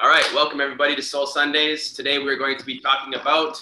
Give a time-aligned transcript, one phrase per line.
[0.00, 1.92] All right, welcome everybody to Soul Sundays.
[1.92, 3.60] Today we're going to be talking about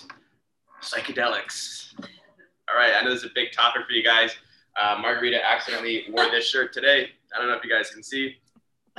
[0.82, 1.94] psychedelics.
[1.98, 4.36] All right, I know this is a big topic for you guys.
[4.80, 7.08] Uh, Margarita accidentally wore this shirt today.
[7.34, 8.36] I don't know if you guys can see.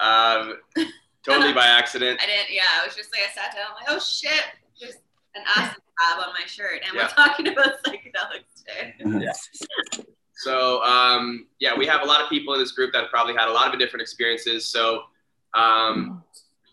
[0.00, 0.54] um,
[1.24, 2.20] totally by accident.
[2.20, 2.50] I didn't.
[2.50, 3.66] Yeah, I was just like I sat down.
[3.68, 4.42] I'm like, oh shit,
[4.80, 4.94] there's
[5.36, 7.02] an acid tab on my shirt, and Yeah.
[7.02, 8.94] we're talking about psychedelics today.
[9.24, 10.04] Yeah.
[10.38, 13.34] So um, yeah, we have a lot of people in this group that have probably
[13.34, 14.66] had a lot of different experiences.
[14.66, 15.04] So
[15.54, 16.22] um,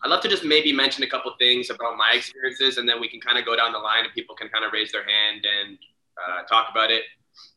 [0.04, 3.08] I'd love to just maybe mention a couple things about my experiences, and then we
[3.08, 5.46] can kind of go down the line, and people can kind of raise their hand
[5.46, 5.78] and
[6.18, 7.04] uh, talk about it.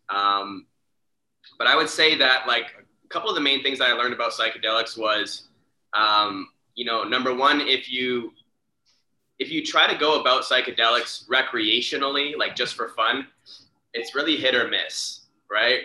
[0.10, 0.68] Um,
[1.58, 2.68] but I would say that like
[3.04, 5.48] a couple of the main things that I learned about psychedelics was,
[5.94, 8.32] um, you know, number one, if you
[9.40, 13.28] if you try to go about psychedelics recreationally, like just for fun,
[13.94, 15.80] it's really hit or miss, right?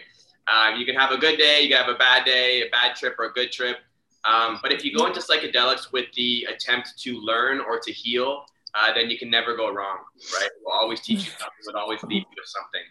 [0.47, 2.95] Um, you can have a good day, you can have a bad day, a bad
[2.97, 3.79] trip, or a good trip.
[4.25, 8.45] Um, but if you go into psychedelics with the attempt to learn or to heal,
[8.75, 9.99] uh, then you can never go wrong,
[10.39, 10.47] right?
[10.47, 12.83] It will always teach you something, it will always lead you to something.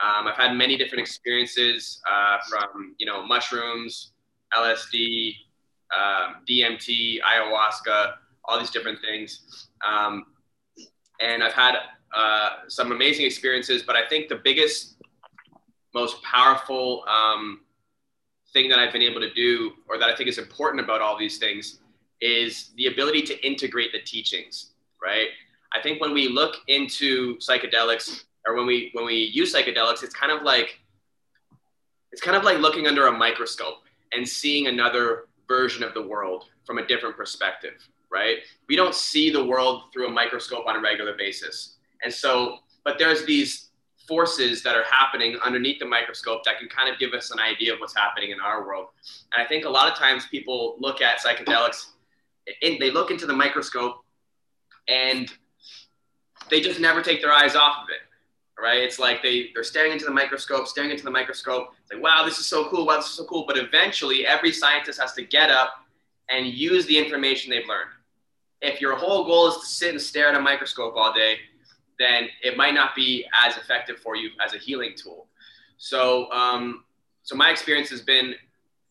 [0.00, 4.12] Um, I've had many different experiences uh, from, you know, mushrooms,
[4.56, 5.34] LSD,
[5.96, 8.12] um, DMT, ayahuasca,
[8.44, 9.68] all these different things.
[9.86, 10.26] Um,
[11.20, 11.74] and I've had
[12.14, 14.96] uh, some amazing experiences, but I think the biggest,
[15.94, 17.60] most powerful um,
[18.52, 21.18] thing that I've been able to do, or that I think is important about all
[21.18, 21.80] these things,
[22.20, 25.28] is the ability to integrate the teachings, right?
[25.72, 30.14] I think when we look into psychedelics, or when we when we use psychedelics, it's
[30.14, 30.80] kind of like
[32.12, 33.82] it's kind of like looking under a microscope
[34.12, 37.74] and seeing another version of the world from a different perspective,
[38.10, 38.38] right?
[38.68, 41.76] We don't see the world through a microscope on a regular basis.
[42.02, 43.67] And so, but there's these
[44.08, 47.74] forces that are happening underneath the microscope that can kind of give us an idea
[47.74, 48.86] of what's happening in our world.
[49.32, 51.90] And I think a lot of times people look at psychedelics,
[52.62, 54.02] and they look into the microscope
[54.88, 55.30] and
[56.50, 58.00] they just never take their eyes off of it.
[58.60, 58.78] Right?
[58.78, 61.74] It's like they, they're staring into the microscope, staring into the microscope.
[61.82, 62.86] It's like, wow, this is so cool.
[62.86, 63.44] Wow, this is so cool.
[63.46, 65.74] But eventually, every scientist has to get up
[66.28, 67.90] and use the information they've learned.
[68.60, 71.36] If your whole goal is to sit and stare at a microscope all day,
[71.98, 75.26] then it might not be as effective for you as a healing tool.
[75.78, 76.84] So, um,
[77.22, 78.34] so my experience has been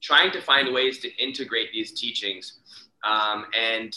[0.01, 2.59] trying to find ways to integrate these teachings
[3.03, 3.95] um, and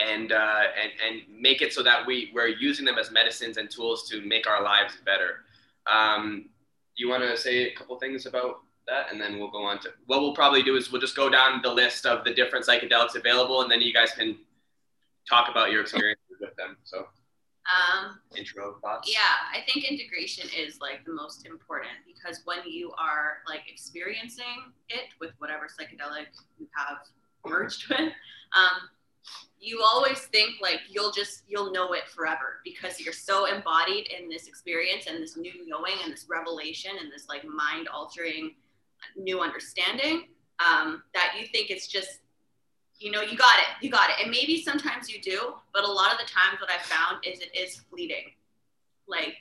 [0.00, 3.68] and, uh, and and make it so that we we're using them as medicines and
[3.68, 5.44] tools to make our lives better.
[5.90, 6.50] Um,
[6.96, 9.88] you want to say a couple things about that, and then we'll go on to
[10.06, 13.16] what we'll probably do is we'll just go down the list of the different psychedelics
[13.16, 14.38] available, and then you guys can
[15.28, 16.76] talk about your experiences with them.
[16.84, 17.06] So
[17.68, 19.12] Um, intro thoughts.
[19.12, 24.72] yeah, I think integration is like the most important because when you are like experiencing
[24.88, 26.26] it with whatever psychedelic
[26.58, 26.98] you have
[27.46, 28.88] merged with, um,
[29.60, 34.28] you always think like you'll just you'll know it forever because you're so embodied in
[34.28, 38.54] this experience and this new knowing and this revelation and this like mind altering
[39.16, 40.28] new understanding
[40.60, 42.20] um, that you think it's just
[42.98, 44.16] you know you got it you got it.
[44.22, 47.40] And maybe sometimes you do but a lot of the times what I've found is
[47.40, 48.32] it is fleeting.
[49.06, 49.34] Like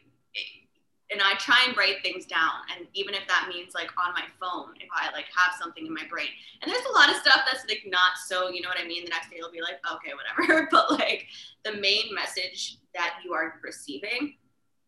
[1.09, 4.23] and i try and write things down and even if that means like on my
[4.41, 6.27] phone if i like have something in my brain.
[6.61, 9.03] And there's a lot of stuff that's like not so you know what i mean?
[9.05, 10.67] The next day you'll be like okay whatever.
[10.71, 11.27] But like
[11.63, 14.35] the main message that you are receiving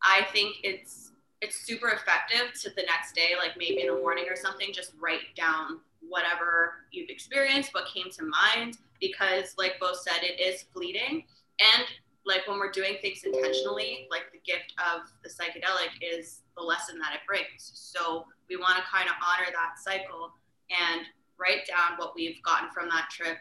[0.03, 4.25] i think it's it's super effective to the next day like maybe in the morning
[4.29, 9.93] or something just write down whatever you've experienced what came to mind because like Bo
[9.93, 11.23] said it is fleeting.
[11.59, 11.85] And
[12.25, 16.97] like when we're doing things intentionally like the gift of the psychedelic is the lesson
[16.99, 17.71] that it brings.
[17.73, 20.31] So we want to kind of honor that cycle
[20.69, 21.01] and
[21.37, 23.37] write down what we've gotten from that trip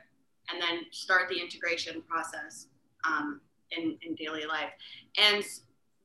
[0.50, 2.66] and then start the integration process
[3.06, 3.40] um,
[3.76, 4.70] in, in daily life.
[5.18, 5.44] And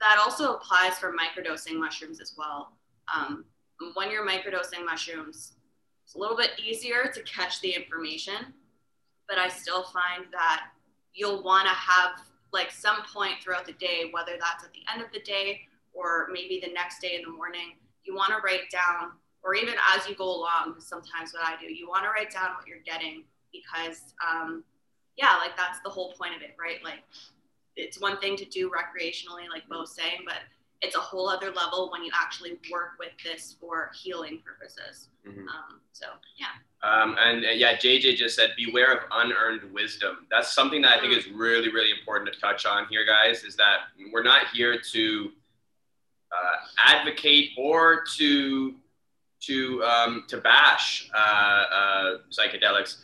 [0.02, 2.74] that also applies for microdosing mushrooms as well.
[3.14, 3.46] Um,
[3.94, 5.54] when you're microdosing mushrooms
[6.04, 8.54] it's a little bit easier to catch the information
[9.28, 10.68] but i still find that
[11.14, 12.12] you'll want to have
[12.52, 15.62] like some point throughout the day whether that's at the end of the day
[15.94, 19.12] or maybe the next day in the morning you want to write down
[19.44, 22.50] or even as you go along sometimes what i do you want to write down
[22.56, 24.64] what you're getting because um,
[25.18, 26.84] yeah like that's the whole point of it right?
[26.84, 27.04] Like
[27.76, 30.38] it's one thing to do recreationally like bo's saying but
[30.84, 35.48] it's a whole other level when you actually work with this for healing purposes Mhm.
[35.48, 36.08] um, so
[36.38, 36.48] yeah
[36.84, 40.28] Um, and uh, yeah, JJ just said, beware of unearned wisdom.
[40.30, 43.46] That's something that I think is really, really important to touch on here, guys.
[43.46, 43.78] Is that
[44.12, 45.32] we're not here to
[46.36, 48.76] uh, advocate or to
[49.48, 52.98] to um, to bash uh, uh, psychedelics,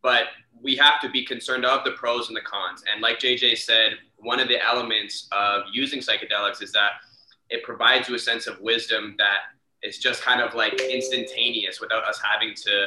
[0.00, 0.28] but
[0.62, 2.84] we have to be concerned of the pros and the cons.
[2.90, 6.92] And like JJ said, one of the elements of using psychedelics is that
[7.50, 9.38] it provides you a sense of wisdom that
[9.82, 12.86] is just kind of like instantaneous without us having to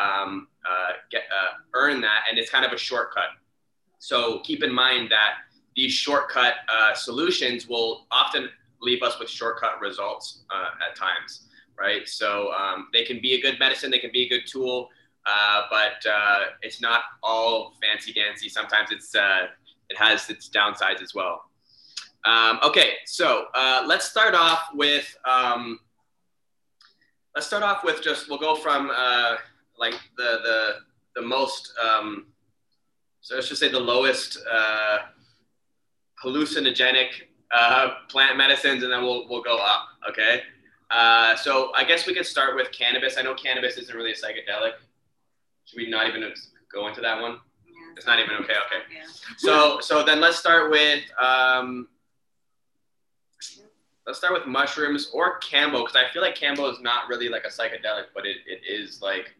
[0.00, 3.30] um, uh, get uh, earn that, and it's kind of a shortcut.
[3.98, 5.34] So keep in mind that
[5.76, 8.48] these shortcut uh, solutions will often
[8.80, 11.48] leave us with shortcut results uh, at times,
[11.78, 12.08] right?
[12.08, 14.88] So um, they can be a good medicine, they can be a good tool,
[15.26, 18.48] uh, but uh, it's not all fancy dancy.
[18.48, 21.49] Sometimes it's it has its downsides as well.
[22.24, 23.46] Um, okay, so
[23.86, 25.16] let's start off with.
[25.24, 25.80] Um,
[27.34, 29.36] let's start off with just we'll go from uh,
[29.78, 30.74] like the the
[31.16, 32.26] the most um,
[33.20, 34.98] so let's just say the lowest uh,
[36.24, 37.08] hallucinogenic
[37.54, 39.88] uh, plant medicines, and then we'll we'll go up.
[40.08, 40.42] Okay.
[40.90, 43.16] Uh, so I guess we could start with cannabis.
[43.16, 44.72] I know cannabis isn't really a psychedelic.
[45.64, 46.24] Should we not even
[46.72, 47.32] go into that one?
[47.64, 47.94] Yeah.
[47.96, 48.54] It's not even okay.
[48.66, 48.82] Okay.
[48.92, 49.04] Yeah.
[49.36, 51.88] So so then let's start with um,
[54.10, 57.44] let's start with mushrooms or Kambo because I feel like Kambo is not really like
[57.44, 59.36] a psychedelic, but it, it is like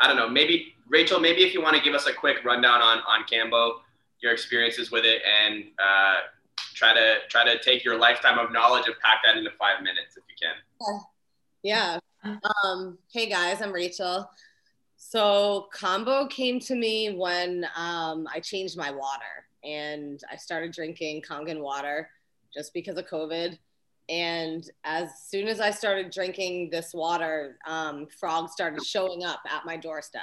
[0.00, 0.30] I don't know.
[0.30, 3.80] Maybe Rachel, maybe if you want to give us a quick rundown on on Kambo,
[4.22, 6.20] your experiences with it, and uh,
[6.72, 10.16] try to try to take your lifetime of knowledge and pack that into five minutes
[10.16, 11.00] if you can.
[11.62, 11.98] Yeah.
[12.64, 14.30] Um, hey guys, I'm Rachel.
[14.96, 21.24] So Kambo came to me when um, I changed my water and I started drinking
[21.28, 22.08] Kangen water
[22.54, 23.58] just because of COVID.
[24.08, 29.66] And as soon as I started drinking this water, um, frogs started showing up at
[29.66, 30.22] my doorstep.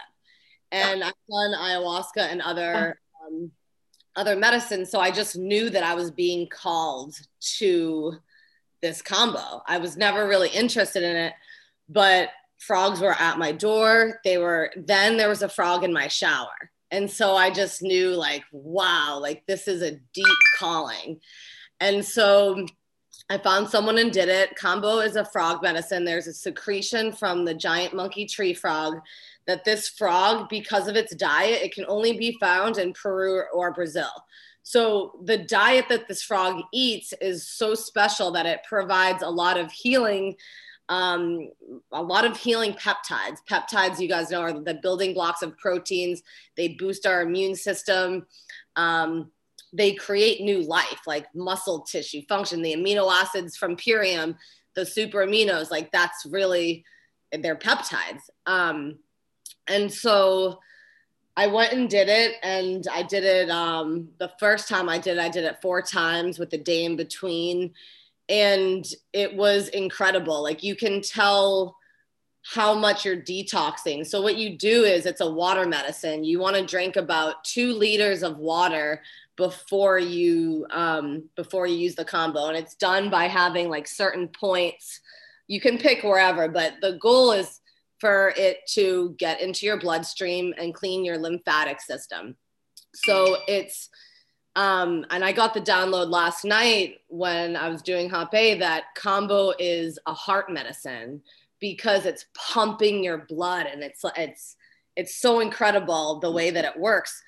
[0.72, 3.52] And I've done ayahuasca and other um,
[4.16, 7.16] other medicines, so I just knew that I was being called
[7.58, 8.14] to
[8.82, 9.62] this Kambo.
[9.68, 11.34] I was never really interested in it,
[11.90, 14.20] but frogs were at my door.
[14.24, 16.72] They were then there was a frog in my shower.
[16.92, 21.20] And so I just knew like wow, like this is a deep calling.
[21.80, 22.66] And so
[23.30, 24.56] I found someone and did it.
[24.56, 26.06] Kambo is a frog medicine.
[26.06, 29.00] There's a secretion from the giant monkey tree frog
[29.48, 33.74] that this frog, because of its diet, it can only be found in Peru or
[33.74, 34.12] Brazil.
[34.62, 39.60] So the diet that this frog eats is so special that it provides a lot
[39.60, 40.36] of healing,
[40.90, 41.50] um,
[41.92, 43.38] a lot of healing peptides.
[43.50, 46.22] Peptides, you guys know, are the building blocks of proteins.
[46.58, 48.26] They boost our immune system.
[48.76, 49.32] Um,
[49.76, 54.36] they create new life, like muscle tissue function, the amino acids from Purium,
[54.76, 56.86] the super aminos, like that's really,
[57.32, 58.22] they're peptides.
[58.46, 59.00] Um,
[59.68, 60.60] and so
[61.38, 65.18] I went and did it, and I did it um, the first time I did
[65.18, 67.74] it, I did it four times with a day in between.
[68.30, 70.42] And it was incredible.
[70.42, 71.76] Like you can tell
[72.42, 74.06] how much you're detoxing.
[74.06, 76.24] So, what you do is it's a water medicine.
[76.24, 79.02] You want to drink about two liters of water
[79.38, 82.48] before you um, before you use the Kambo.
[82.48, 85.02] And it's done by having like certain points.
[85.48, 87.62] You can pick wherever but the goal is
[88.00, 92.36] for it to get into your bloodstream and clean your lymphatic system.
[92.94, 93.90] So it's
[94.56, 99.54] um, and I got the download last night when I was doing Hape that Kambo
[99.60, 101.22] is a heart medicine
[101.60, 104.56] because it's pumping your blood and it's it's
[104.96, 107.22] it's so incredible the way that it works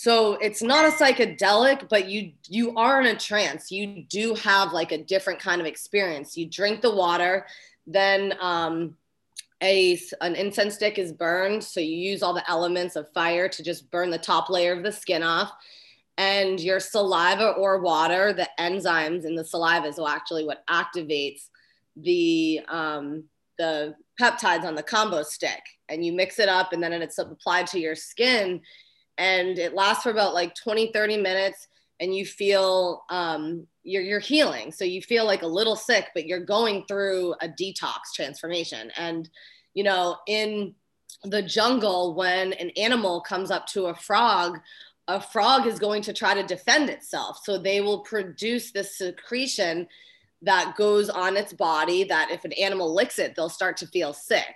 [0.00, 3.72] so it's not a psychedelic but you you are in a trance.
[3.72, 6.36] You do have like a different kind of experience.
[6.36, 7.46] You drink the water
[7.84, 8.94] then um,
[9.60, 13.60] a an incense stick is burned so you use all the elements of fire to
[13.64, 15.50] just burn the top layer of the skin off.
[16.16, 21.48] And your saliva or water the enzymes in the saliva is actually what activates
[21.96, 23.24] the um,
[23.58, 25.62] the peptides on the Kambo stick.
[25.88, 28.60] And you mix it up and then it's applied to your skin
[29.18, 31.68] and it lasts for about like 20 30 minutes
[32.00, 34.70] and you feel um, you're, you're healing.
[34.70, 38.90] So you feel like a little sick but you're going through a detox transformation.
[38.96, 39.28] And
[39.74, 40.74] you know in
[41.24, 44.58] the jungle when an animal comes up to a frog
[45.08, 47.40] a frog is going to try to defend itself.
[47.42, 49.88] So they will produce this secretion
[50.42, 54.12] that goes on its body that if an animal licks it they'll start to feel
[54.12, 54.54] sick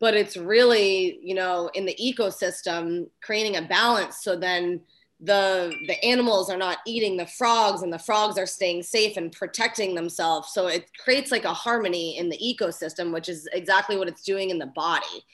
[0.00, 4.80] but it's really you know in the ecosystem creating a balance so then
[5.22, 9.32] the the animals are not eating the frogs and the frogs are staying safe and
[9.32, 10.52] protecting themselves.
[10.52, 14.50] So it creates like a harmony in the ecosystem which is exactly what it's doing
[14.50, 15.24] in the body.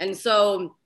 [0.00, 0.76] And so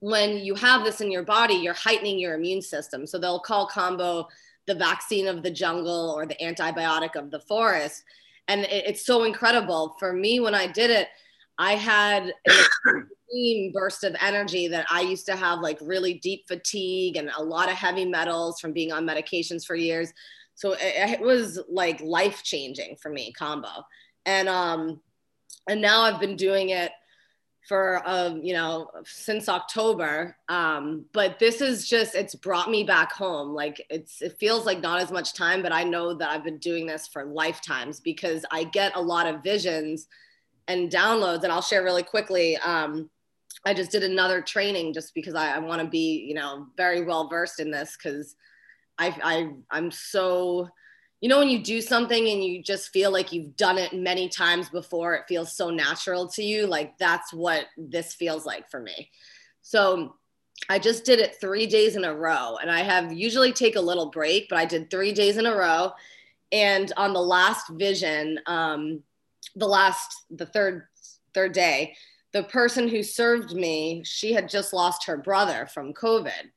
[0.00, 3.06] when you have this in your body you're heightening your immune system.
[3.06, 4.26] So they'll call Kambo
[4.66, 8.04] the vaccine of the jungle or the antibiotic of the forest.
[8.48, 9.96] And it, it's so incredible.
[9.98, 11.08] For me when i did it
[11.58, 16.46] I had an extreme burst of energy that I used to have like really deep
[16.46, 20.12] fatigue and a lot of heavy metals from being on medications for years.
[20.54, 23.82] So it, it was like life changing for me, Kambo.
[24.26, 25.00] And um,
[25.68, 26.92] and now I've been doing it
[27.68, 30.36] for um, you know since October.
[30.48, 33.54] Um, but this is just it's brought me back home.
[33.54, 36.58] Like it's it feels like not as much time, but I know that I've been
[36.58, 40.08] doing this for lifetimes because I get a lot of visions
[40.68, 41.42] and downloads.
[41.42, 42.56] And I'll share really quickly.
[42.58, 43.10] Um,
[43.64, 47.04] I just did another training just because I, I want to be you know very
[47.04, 48.36] well versed in this because
[48.98, 50.68] I, I I'm so
[51.20, 54.28] you know when you do something and you just feel like you've done it many
[54.28, 58.80] times before it feels so natural to you like that's what this feels like for
[58.80, 59.10] me
[59.60, 60.14] so
[60.68, 63.80] i just did it three days in a row and i have usually take a
[63.80, 65.90] little break but i did three days in a row
[66.52, 69.02] and on the last vision um,
[69.56, 70.84] the last the third
[71.34, 71.94] third day
[72.32, 76.50] the person who served me she had just lost her brother from covid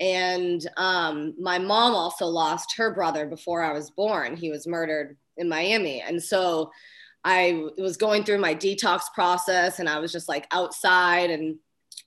[0.00, 4.36] and um, my mom also lost her brother before I was born.
[4.36, 6.00] He was murdered in Miami.
[6.00, 6.70] And so
[7.24, 11.56] I was going through my detox process and I was just like outside and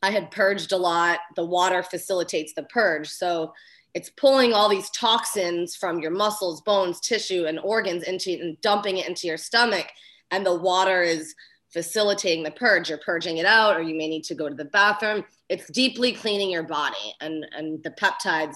[0.01, 1.19] I had purged a lot.
[1.35, 3.09] The water facilitates the purge.
[3.09, 3.53] So
[3.93, 8.97] it's pulling all these toxins from your muscles, bones, tissue, and organs into and dumping
[8.97, 9.87] it into your stomach.
[10.31, 11.35] And the water is
[11.71, 12.89] facilitating the purge.
[12.89, 15.23] You're purging it out, or you may need to go to the bathroom.
[15.49, 18.55] It's deeply cleaning your body, and, and the peptides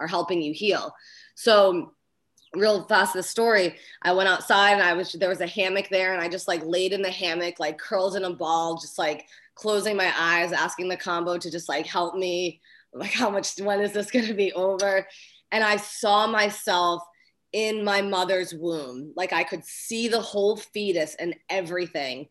[0.00, 0.94] are helping you heal.
[1.34, 1.92] So,
[2.54, 6.12] real fast, the story I went outside and I was there was a hammock there,
[6.12, 9.26] and I just like laid in the hammock, like curled in a ball, just like
[9.54, 12.60] closing my eyes, asking the Kambo to just like help me.
[12.92, 15.06] Like, how much, when is this going to be over?
[15.52, 17.02] And I saw myself
[17.56, 19.14] in my mother's womb.
[19.16, 22.28] Like I could see the whole fetus and everything.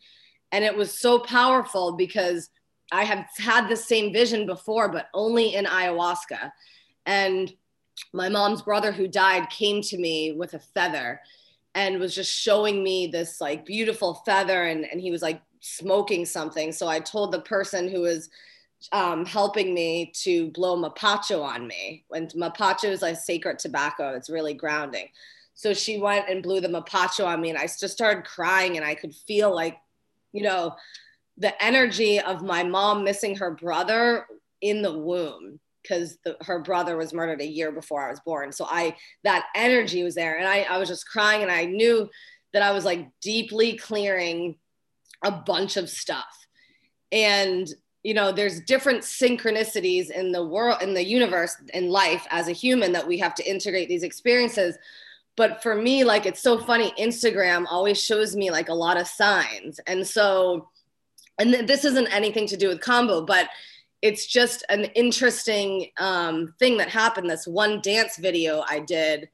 [0.51, 2.51] And it was so powerful because
[2.91, 6.51] I have had the same vision before, but only in ayahuasca.
[7.08, 7.51] And
[8.13, 11.20] my mom's brother who died came to me with a feather
[11.74, 16.27] and was just showing me this like beautiful feather and, and he was like smoking
[16.27, 16.72] something.
[16.72, 18.29] So I told the person who was
[18.92, 22.06] um, helping me to blow mapacho on me.
[22.08, 25.10] When mapacho is like sacred tobacco, it's really grounding.
[25.54, 28.86] So she went and blew the mapacho on me, and I just started crying, and
[28.86, 29.77] I could feel like
[30.36, 30.75] you know,
[31.38, 34.27] the energy of my mom missing her brother
[34.62, 38.51] in the womb because her brother was murdered a year before I was born.
[38.51, 42.10] So I that energy was there, and I, I was just crying, and I knew
[42.54, 44.58] that I was like deeply clearing
[45.24, 46.48] a bunch of stuff,
[47.13, 47.68] and
[48.05, 52.51] you know there's different synchronicities in the world in the universe in life as a
[52.51, 54.77] human that we have to integrate these experiences.
[55.35, 59.07] But for me like it's so funny instagram always shows me like a lot of
[59.07, 59.79] signs.
[59.88, 60.69] And so
[61.39, 63.50] and th- this isn't anything to do with Kambo but
[64.03, 67.27] it's just an interesting um, thing that happened.
[67.27, 69.27] This one dance video i did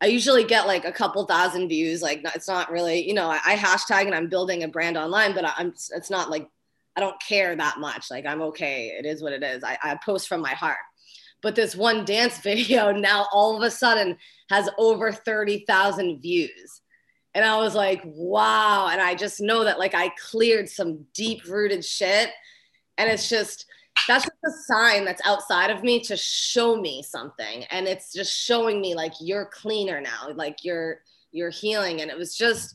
[0.00, 2.02] i usually get like a couple thousand views.
[2.02, 5.32] Like it's not really you know i, I hashtag and i'm building a brand online
[5.32, 6.50] but i'm it's not like
[6.96, 9.98] i don't care that much like i'm okay it is what it is i, I
[10.04, 10.78] post from my heart
[11.42, 14.16] but this one dance video now all of a sudden
[14.50, 16.82] has over 30,000 views.
[17.34, 18.88] And I was like, wow.
[18.90, 22.30] And I just know that like I cleared some deep rooted shit.
[22.96, 23.66] And it's just,
[24.08, 27.64] that's just a sign that's outside of me to show me something.
[27.70, 31.00] And it's just showing me like you're cleaner now, like you're,
[31.32, 32.00] you're healing.
[32.00, 32.74] And it was just,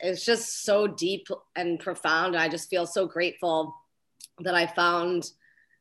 [0.00, 2.34] it's just so deep and profound.
[2.34, 3.74] And I just feel so grateful
[4.40, 5.30] that I found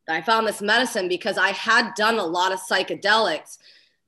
[0.07, 3.59] that I found this medicine because I had done a lot of psychedelics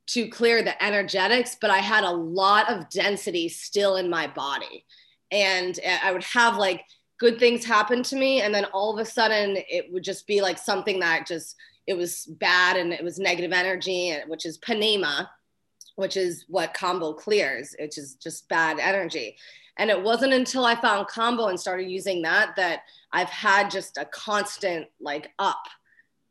[0.08, 4.84] to clear the energetics, but I had a lot of density still in my body.
[5.32, 6.84] And I would have like
[7.20, 8.42] good things happen to me.
[8.42, 11.94] And then all of a sudden it would just be like something that just, it
[11.94, 15.28] was bad and it was negative energy, which is panema,
[15.98, 19.38] which is what Kambo clears, which is just bad energy.
[19.78, 23.98] And it wasn't until I found Kambo and started using that that I've had just
[23.98, 25.64] a constant like up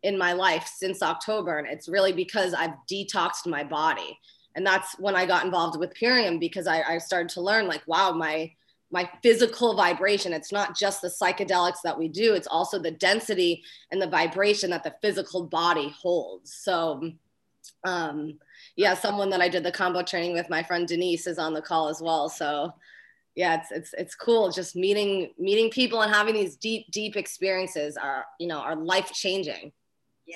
[0.02, 1.59] in my life since October.
[1.59, 4.18] And it's really because I've detoxed my body.
[4.56, 7.82] And that's when I got involved with Purium because I, I started to learn like,
[7.87, 8.52] wow, my
[8.92, 10.32] my physical vibration.
[10.32, 14.70] It's not just the psychedelics that we do, it's also the density and the vibration
[14.70, 16.54] that the physical body holds.
[16.54, 17.12] So
[17.85, 18.38] um
[18.76, 21.62] yeah, someone that I did the Kambo training with, my friend Denise, is on the
[21.62, 22.28] call as well.
[22.28, 22.73] So
[23.40, 27.97] yeah, it's it's it's cool just meeting meeting people and having these deep, deep experiences
[27.97, 29.73] are, you know, are life changing.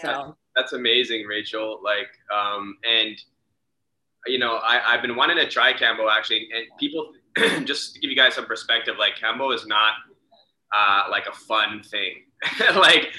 [0.00, 1.80] So that's amazing, Rachel.
[1.84, 3.14] Like, um, and
[4.26, 7.12] you know, I, I've been wanting to try Kambo actually, and people
[7.66, 9.92] just to give you guys some perspective, like Kambo is not
[10.75, 12.25] uh, like a fun thing.
[12.75, 13.11] like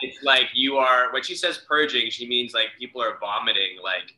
[0.00, 4.10] it's like you are when she says purging, she means like people are vomiting like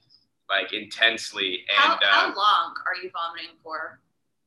[0.48, 1.64] like intensely.
[1.68, 3.98] And how, how uh, long are you vomiting for?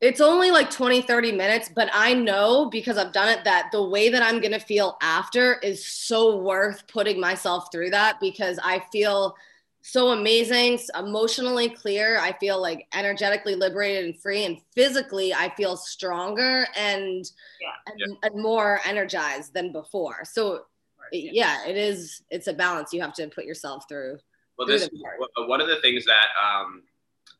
[0.02, 3.84] It's only like 20, 30 minutes, but I know because I've done it that the
[3.84, 8.60] way that I'm going to feel after is so worth putting myself through that because
[8.64, 9.36] I feel
[9.82, 12.18] so amazing, emotionally clear.
[12.18, 17.30] I feel like energetically liberated and free, and physically, I feel stronger and,
[17.60, 17.70] yeah.
[17.88, 18.30] and, yeah.
[18.30, 20.24] and, more energized than before.
[20.24, 20.64] So,
[21.12, 24.20] yeah, it is, it's a balance you have to put yourself through.
[24.58, 24.90] Well, through this,
[25.38, 26.84] one of the things that um,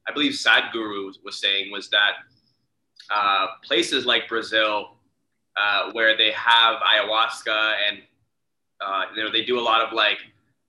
[0.08, 2.14] I believe Sadhguru was saying was that
[3.12, 4.96] uh, places like Brazil,
[5.60, 8.00] uh, where they have ayahuasca and
[8.82, 10.20] uh, you know they do a lot of like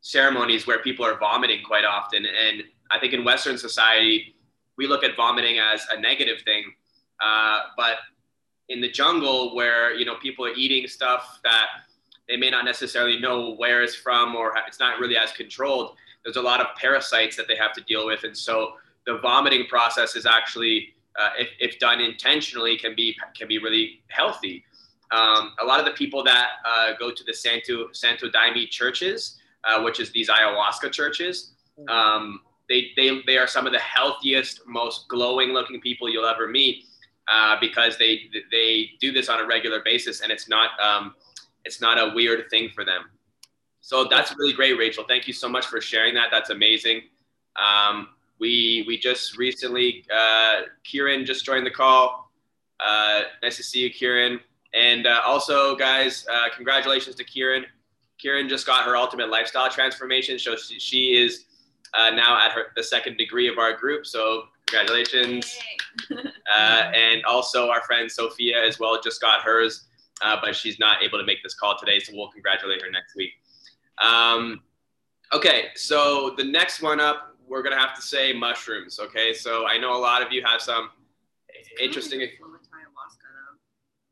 [0.00, 2.24] ceremonies where people are vomiting quite often.
[2.26, 4.34] And I think in Western society,
[4.78, 6.64] we look at vomiting as a negative thing,
[7.22, 7.98] uh, but
[8.70, 11.66] in the jungle where you know people are eating stuff that
[12.28, 16.36] they may not necessarily know where it's from or it's not really as controlled there's
[16.36, 18.74] a lot of parasites that they have to deal with and so
[19.06, 24.02] the vomiting process is actually uh, if, if done intentionally, can be can be really
[24.08, 24.64] healthy.
[25.12, 29.38] Um, a lot of the people that uh, go to the Santo Santo Daime churches,
[29.64, 31.52] uh, which is these ayahuasca churches,
[31.88, 36.46] um, they, they they are some of the healthiest, most glowing looking people you'll ever
[36.46, 36.84] meet
[37.28, 41.14] uh, because they they do this on a regular basis, and it's not um,
[41.64, 43.10] it's not a weird thing for them.
[43.80, 45.04] So that's really great, Rachel.
[45.08, 46.28] Thank you so much for sharing that.
[46.30, 47.02] That's amazing.
[47.56, 48.08] Um,
[48.40, 52.32] we we just recently uh, Kieran just joined the call.
[52.84, 54.40] Uh, nice to see you, Kieran.
[54.72, 57.66] And uh, also, guys, uh, congratulations to Kieran.
[58.18, 60.38] Kieran just got her ultimate lifestyle transformation.
[60.38, 61.44] So she, she is
[61.92, 64.06] uh, now at her the second degree of our group.
[64.06, 65.58] So congratulations.
[66.10, 69.86] Uh, and also our friend Sophia as well just got hers,
[70.22, 72.00] uh, but she's not able to make this call today.
[72.00, 73.30] So we'll congratulate her next week.
[74.02, 74.62] Um,
[75.32, 79.00] okay, so the next one up we're gonna have to say mushrooms.
[79.00, 80.90] Okay, so I know a lot of you have some
[81.82, 82.22] interesting.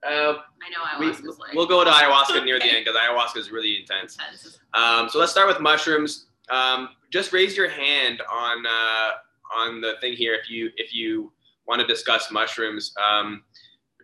[0.07, 1.23] Uh, I know ayahuasca.
[1.23, 1.55] We, like...
[1.55, 4.17] We'll go to ayahuasca near the end because ayahuasca is really intense.
[4.17, 4.59] intense.
[4.75, 6.27] Um, so let's start with mushrooms.
[6.51, 9.11] Um, just raise your hand on uh,
[9.57, 11.33] on the thing here if you if you
[11.67, 12.93] want to discuss mushrooms.
[13.03, 13.45] Um,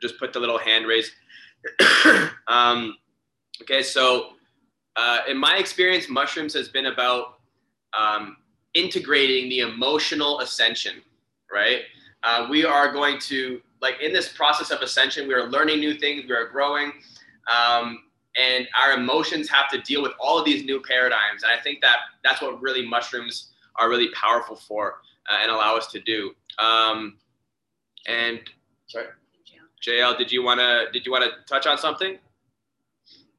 [0.00, 1.10] just put the little hand raise.
[2.46, 2.96] um,
[3.62, 4.30] okay, so
[4.96, 7.38] uh, in my experience, mushrooms has been about
[7.98, 8.36] um,
[8.74, 11.02] integrating the emotional ascension,
[11.52, 11.82] right?
[12.22, 15.94] Uh, we are going to, like, in this process of ascension, we are learning new
[15.94, 16.92] things, we are growing,
[17.52, 17.98] um,
[18.36, 21.42] and our emotions have to deal with all of these new paradigms.
[21.42, 25.76] And I think that that's what really mushrooms are really powerful for uh, and allow
[25.76, 26.34] us to do.
[26.58, 27.18] Um,
[28.06, 28.40] and
[28.86, 29.06] sorry,
[29.86, 32.18] JL, did you wanna did you wanna touch on something?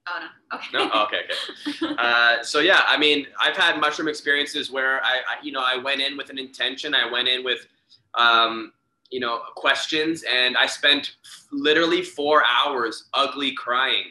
[0.07, 0.57] Oh no.
[0.57, 0.67] Okay.
[0.73, 0.89] No.
[0.93, 1.21] Oh, okay.
[1.67, 1.95] Okay.
[1.99, 5.77] uh, so yeah, I mean, I've had mushroom experiences where I, I, you know, I
[5.77, 6.93] went in with an intention.
[6.93, 7.65] I went in with,
[8.13, 8.71] um,
[9.09, 11.15] you know, questions, and I spent
[11.51, 14.05] literally four hours ugly crying.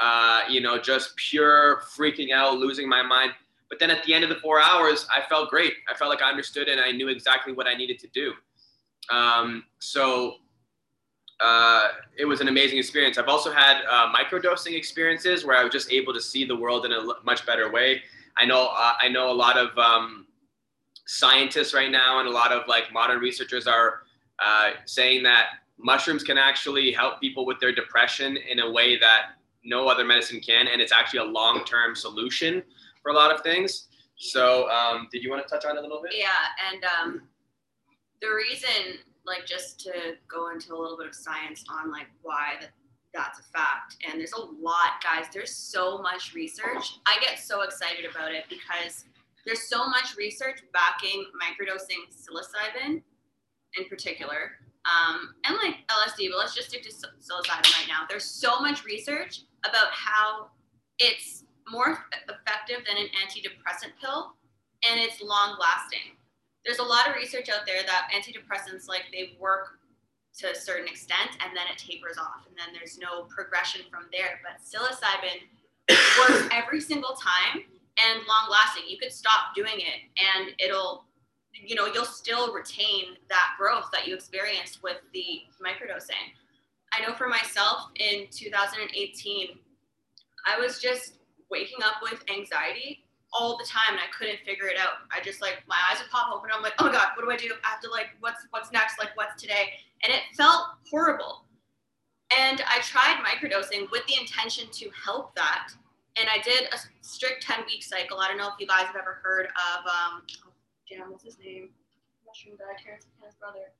[0.00, 3.32] Uh, you know, just pure freaking out, losing my mind.
[3.68, 5.74] But then at the end of the four hours, I felt great.
[5.88, 8.32] I felt like I understood and I knew exactly what I needed to do.
[9.10, 10.36] Um, so
[11.42, 13.18] uh, it was an amazing experience.
[13.18, 16.86] I've also had uh, microdosing experiences where I was just able to see the world
[16.86, 18.02] in a much better way.
[18.36, 20.26] I know uh, I know a lot of um,
[21.06, 24.02] scientists right now and a lot of like modern researchers are
[24.38, 25.46] uh, saying that
[25.78, 29.32] mushrooms can actually help people with their depression in a way that
[29.64, 32.62] no other medicine can, and it's actually a long-term solution
[33.02, 33.88] for a lot of things.
[34.16, 36.12] So, um, did you want to touch on it a little bit?
[36.16, 36.28] Yeah,
[36.72, 37.22] and um,
[38.20, 39.92] the reason like just to
[40.28, 42.70] go into a little bit of science on like why that
[43.14, 43.96] that's a fact.
[44.08, 45.26] And there's a lot, guys.
[45.32, 46.98] There's so much research.
[47.06, 49.04] I get so excited about it because
[49.44, 53.02] there's so much research backing microdosing psilocybin
[53.78, 54.52] in particular,
[54.84, 56.30] um, and like LSD.
[56.30, 58.06] But let's just stick to psilocybin right now.
[58.08, 60.48] There's so much research about how
[60.98, 64.32] it's more effective than an antidepressant pill,
[64.88, 66.16] and it's long lasting
[66.64, 69.78] there's a lot of research out there that antidepressants like they work
[70.38, 74.04] to a certain extent and then it tapers off and then there's no progression from
[74.12, 74.40] there.
[74.42, 75.44] But psilocybin
[76.20, 77.64] works every single time
[77.98, 81.04] and long lasting you could stop doing it and it'll
[81.52, 86.32] you know you'll still retain that growth that you experienced with the microdosing.
[86.92, 89.48] I know for myself in 2018
[90.46, 91.14] i was just
[91.50, 93.01] waking up with anxiety
[93.32, 95.08] all the time and I couldn't figure it out.
[95.10, 96.50] I just like my eyes would pop open.
[96.52, 97.54] I'm like, oh my god, what do I do?
[97.64, 98.98] I have to like, what's what's next?
[98.98, 99.72] Like, what's today?
[100.04, 101.44] And it felt horrible.
[102.38, 105.68] And I tried microdosing with the intention to help that.
[106.16, 108.18] And I did a strict 10 week cycle.
[108.18, 110.22] I don't know if you guys have ever heard of, um,
[110.88, 111.70] damn, what's his name?
[112.26, 113.72] Mushroom guy, Terence McKenna's brother.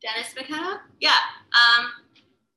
[0.00, 0.82] Dennis McKenna?
[1.00, 1.18] Yeah.
[1.52, 1.86] Um,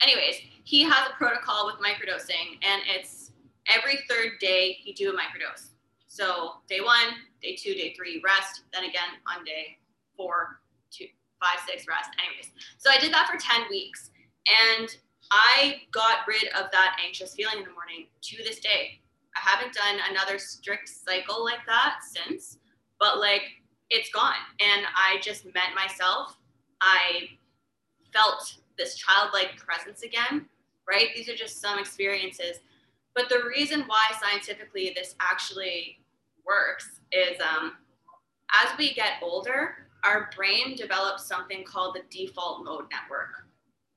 [0.04, 3.31] anyways, he has a protocol with microdosing, and it's
[3.76, 5.72] every third day you do a microdose.
[6.08, 8.64] So day one, day two, day three, rest.
[8.74, 9.78] Then again on day
[10.16, 10.60] four,
[10.92, 11.08] two,
[11.40, 12.10] five, six, rest.
[12.20, 14.12] Anyways, so I did that for 10 weeks,
[14.78, 14.90] and
[15.32, 19.00] I got rid of that anxious feeling in the morning to this day.
[19.36, 22.58] I haven't done another strict cycle like that since,
[23.00, 23.44] but like
[23.90, 24.34] it's gone.
[24.60, 26.38] And I just met myself.
[26.82, 27.30] I
[28.14, 30.48] felt this childlike presence again,
[30.90, 31.10] right?
[31.16, 32.58] These are just some experiences.
[33.16, 36.00] But the reason why scientifically this actually
[36.46, 37.74] works is um,
[38.64, 43.48] as we get older, our brain develops something called the default mode network.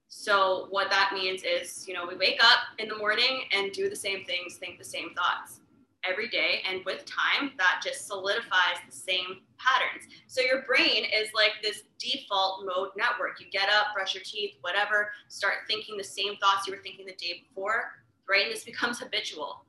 [0.08, 3.88] So what that means is, you know, we wake up in the morning and do
[3.88, 5.60] the same things, think the same thoughts
[6.08, 6.62] every day.
[6.68, 10.12] And with time, that just solidifies the same patterns.
[10.26, 13.40] So your brain is like this default mode network.
[13.40, 17.06] You get up, brush your teeth, whatever, start thinking the same thoughts you were thinking
[17.06, 18.44] the day before, right?
[18.44, 19.64] And this becomes habitual.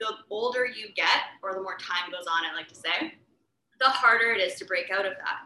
[0.00, 3.14] The older you get, or the more time goes on, I like to say,
[3.80, 5.42] the harder it is to break out of that.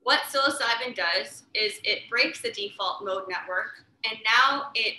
[0.00, 4.94] What psilocybin does is it breaks the default mode network and now it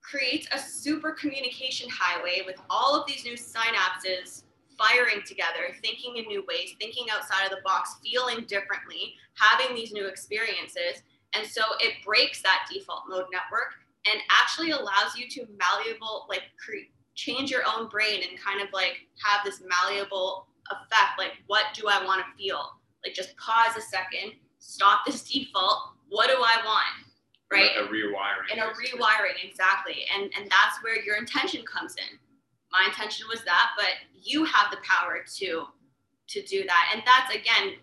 [0.00, 4.44] creates a super communication highway with all of these new synapses
[4.78, 9.92] firing together, thinking in new ways, thinking outside of the box, feeling differently, having these
[9.92, 11.02] new experiences.
[11.34, 13.74] And so it breaks that default mode network
[14.10, 18.68] and actually allows you to malleable, like create, change your own brain and kind of
[18.72, 21.18] like have this malleable effect.
[21.18, 22.62] Like, what do I want to feel?
[23.04, 25.92] Like, just pause a second, stop this default.
[26.08, 27.06] What do I want?
[27.52, 27.70] right?
[27.78, 28.50] A rewiring.
[28.50, 30.04] And a rewiring, exactly.
[30.14, 32.18] And and that's where your intention comes in.
[32.72, 35.64] My intention was that, but you have the power to
[36.28, 36.90] to do that.
[36.94, 37.74] And that's again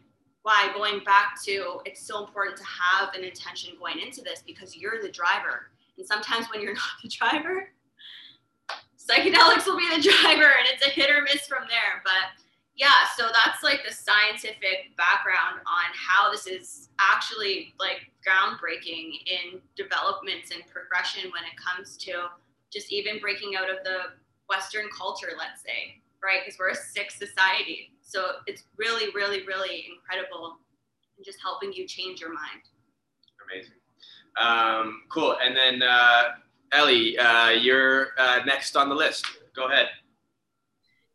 [0.42, 4.76] why going back to it's so important to have an intention going into this because
[4.76, 5.72] you're the driver.
[6.00, 7.70] And sometimes when you're not the driver,
[8.98, 12.02] psychedelics will be the driver and it's a hit or miss from there.
[12.04, 12.42] But
[12.76, 19.60] yeah, so that's like the scientific background on how this is actually like groundbreaking in
[19.76, 22.30] developments and progression when it comes to
[22.72, 24.16] just even breaking out of the
[24.48, 26.40] Western culture, let's say, right?
[26.46, 27.92] Because we're a sick society.
[28.02, 30.58] So it's really, really, really incredible
[31.18, 32.64] and just helping you change your mind.
[33.44, 33.79] Amazing.
[34.38, 35.38] Um, cool.
[35.44, 36.24] And then, uh,
[36.72, 39.26] Ellie, uh, you're uh, next on the list.
[39.56, 39.88] Go ahead.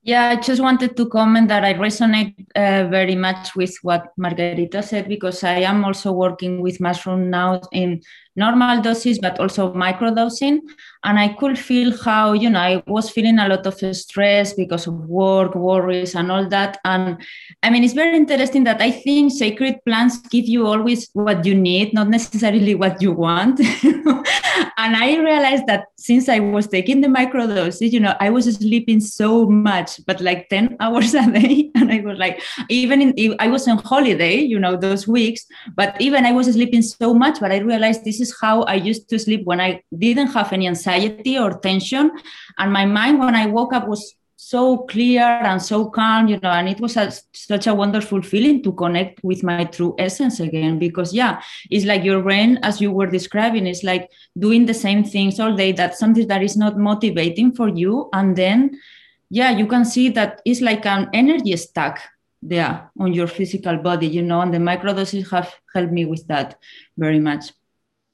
[0.07, 4.83] Yeah, I just wanted to comment that I resonate uh, very much with what Margarita
[4.83, 8.03] said because I am also working with mushroom now in
[8.37, 10.61] normal doses, but also microdosing.
[11.05, 14.87] And I could feel how, you know, I was feeling a lot of stress because
[14.87, 16.79] of work, worries, and all that.
[16.85, 17.23] And
[17.63, 21.55] I mean, it's very interesting that I think sacred plants give you always what you
[21.55, 23.61] need, not necessarily what you want.
[24.77, 29.01] and I realized that since I was taking the microdoses, you know, I was sleeping
[29.01, 31.71] so much, but like 10 hours a day.
[31.77, 36.01] And I was like, even in, I was on holiday, you know, those weeks, but
[36.01, 39.09] even I was sleeping so much, but I realized this is is how I used
[39.11, 40.94] to sleep when I didn't have any anxiety
[41.39, 42.11] or tension.
[42.59, 46.51] And my mind, when I woke up, was so clear and so calm, you know,
[46.51, 50.79] and it was a, such a wonderful feeling to connect with my true essence again.
[50.79, 55.03] Because, yeah, it's like your brain, as you were describing, is like doing the same
[55.03, 55.73] things all day.
[55.73, 58.11] That's something that is not motivating for you.
[58.13, 58.79] And then,
[59.31, 62.03] yeah, you can see that it's like an energy stack
[62.43, 66.59] there on your physical body, you know, and the microdoses have helped me with that
[66.99, 67.53] very much.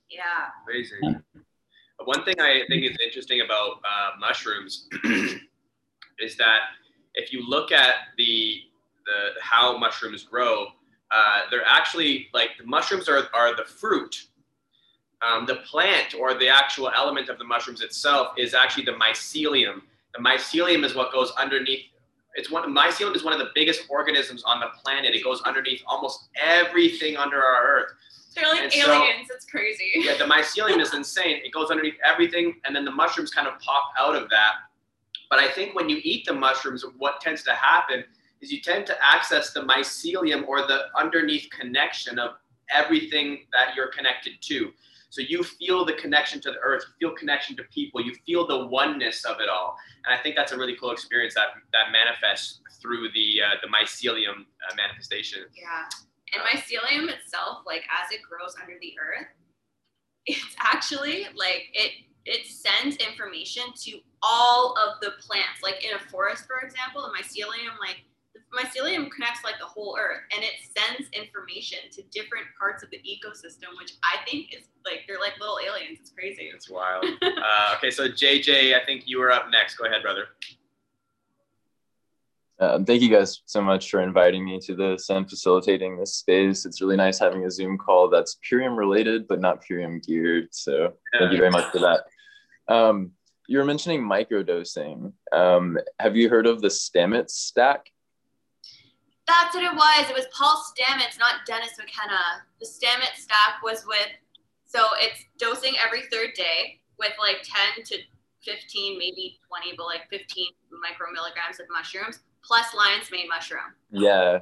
[0.09, 0.23] Yeah.
[0.69, 1.23] Amazing.
[2.05, 4.89] One thing I think is interesting about uh, mushrooms
[6.19, 6.61] is that
[7.15, 8.63] if you look at the
[9.07, 10.67] the how mushrooms grow,
[11.11, 14.27] uh, they're actually like the mushrooms are, are the fruit.
[15.23, 19.83] Um, the plant or the actual element of the mushrooms itself is actually the mycelium.
[20.15, 21.85] The mycelium is what goes underneath.
[22.37, 25.15] It's one mycelium is one of the biggest organisms on the planet.
[25.15, 27.93] It goes underneath almost everything under our earth.
[28.35, 29.29] They're like and aliens.
[29.29, 29.91] So, it's crazy.
[29.95, 31.41] Yeah, the mycelium is insane.
[31.45, 34.53] It goes underneath everything, and then the mushrooms kind of pop out of that.
[35.29, 38.05] But I think when you eat the mushrooms, what tends to happen
[38.41, 42.33] is you tend to access the mycelium or the underneath connection of
[42.73, 44.71] everything that you're connected to.
[45.11, 48.47] So you feel the connection to the earth, you feel connection to people, you feel
[48.47, 49.77] the oneness of it all.
[50.07, 53.69] And I think that's a really cool experience that that manifests through the uh, the
[53.69, 55.43] mycelium uh, manifestation.
[55.55, 55.89] Yeah.
[56.35, 59.27] And mycelium itself, like as it grows under the earth,
[60.27, 61.93] it's actually like it
[62.27, 65.63] it sends information to all of the plants.
[65.63, 69.97] Like in a forest, for example, the mycelium, like the mycelium connects like the whole
[69.99, 74.69] earth and it sends information to different parts of the ecosystem, which I think is
[74.85, 75.99] like they're like little aliens.
[76.01, 76.51] It's crazy.
[76.55, 77.05] It's wild.
[77.23, 79.77] uh, okay, so JJ, I think you are up next.
[79.77, 80.27] Go ahead, brother.
[82.61, 86.67] Uh, thank you guys so much for inviting me to this and facilitating this space.
[86.67, 90.49] It's really nice having a Zoom call that's Purium related, but not Purium geared.
[90.51, 92.05] So thank you very much for that.
[92.73, 93.13] Um,
[93.49, 95.15] you were mentioning microdosing.
[95.33, 97.91] Um, have you heard of the Stamets stack?
[99.27, 100.11] That's what it was.
[100.11, 102.45] It was Paul Stamets, not Dennis McKenna.
[102.61, 104.09] The Stamets stack was with,
[104.67, 107.39] so it's dosing every third day with like
[107.77, 107.97] 10 to
[108.45, 113.61] 15, maybe 20, but like 15 micromilligrams of mushrooms plus lion's mane mushroom.
[113.91, 114.41] Yeah.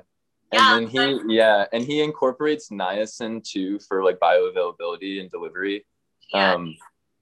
[0.50, 0.88] And yeah, then
[1.26, 5.84] he yeah, and he incorporates niacin too for like bioavailability and delivery.
[6.32, 6.54] Yeah.
[6.54, 6.74] Um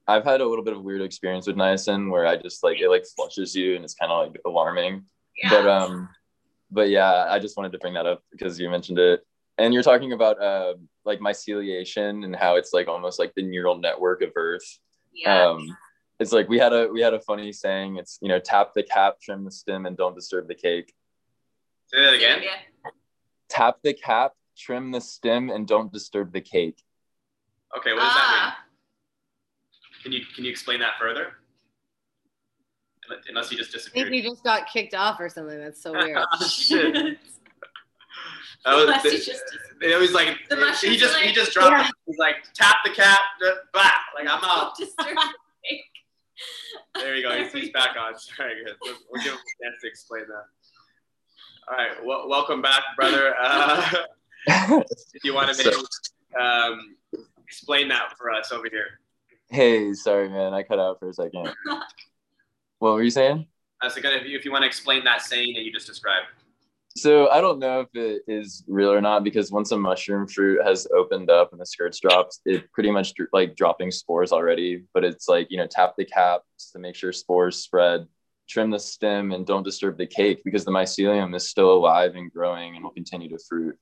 [0.09, 2.89] I've had a little bit of weird experience with niacin where I just like it
[2.89, 5.05] like flushes you and it's kind of like alarming.
[5.43, 5.51] Yeah.
[5.51, 6.09] But um
[6.71, 9.21] but yeah, I just wanted to bring that up because you mentioned it.
[9.59, 13.79] And you're talking about uh like myceliation and how it's like almost like the neural
[13.79, 14.79] network of earth.
[15.13, 15.47] Yeah.
[15.49, 15.77] Um
[16.19, 17.97] it's like we had a we had a funny saying.
[17.97, 20.95] It's you know tap the cap, trim the stem, and don't disturb the cake.
[21.89, 22.43] Say that again.
[23.49, 26.83] Tap the cap, trim the stem, and don't disturb the cake.
[27.77, 28.15] Okay, what does ah.
[28.15, 28.41] that mean?
[28.43, 30.03] Ah.
[30.03, 31.33] Can you can you explain that further?
[33.29, 34.07] Unless he just disappeared.
[34.07, 35.59] Maybe he just got kicked off or something.
[35.59, 36.19] That's so weird.
[36.33, 37.19] oh, shit.
[38.65, 39.43] That was, the, he just,
[39.81, 40.39] it was like
[40.81, 41.71] he just he just dropped.
[41.71, 41.89] Yeah.
[42.05, 43.21] He's like tap the cap,
[43.73, 43.83] blah.
[44.17, 44.77] Like I'm out.
[46.95, 47.37] There you go.
[47.37, 48.19] He's, he's back on.
[48.19, 50.45] Sorry, we'll, we'll give him a chance to explain that.
[51.69, 52.05] All right.
[52.05, 53.35] Well, welcome back, brother.
[53.41, 53.91] Uh,
[55.15, 55.77] if you want to maybe
[56.41, 56.97] um,
[57.45, 59.01] explain that for us over here.
[59.49, 60.55] Hey, sorry, man.
[60.55, 61.53] I cut out for a second.
[62.79, 63.47] what were you saying?
[63.89, 66.27] So if you, if you want to explain that saying that you just described.
[66.97, 70.65] So I don't know if it is real or not because once a mushroom fruit
[70.65, 74.85] has opened up and the skirts dropped, it pretty much like dropping spores already.
[74.95, 78.07] But it's like you know tap the caps to make sure spores spread,
[78.49, 82.33] trim the stem, and don't disturb the cake because the mycelium is still alive and
[82.33, 83.77] growing and will continue to fruit.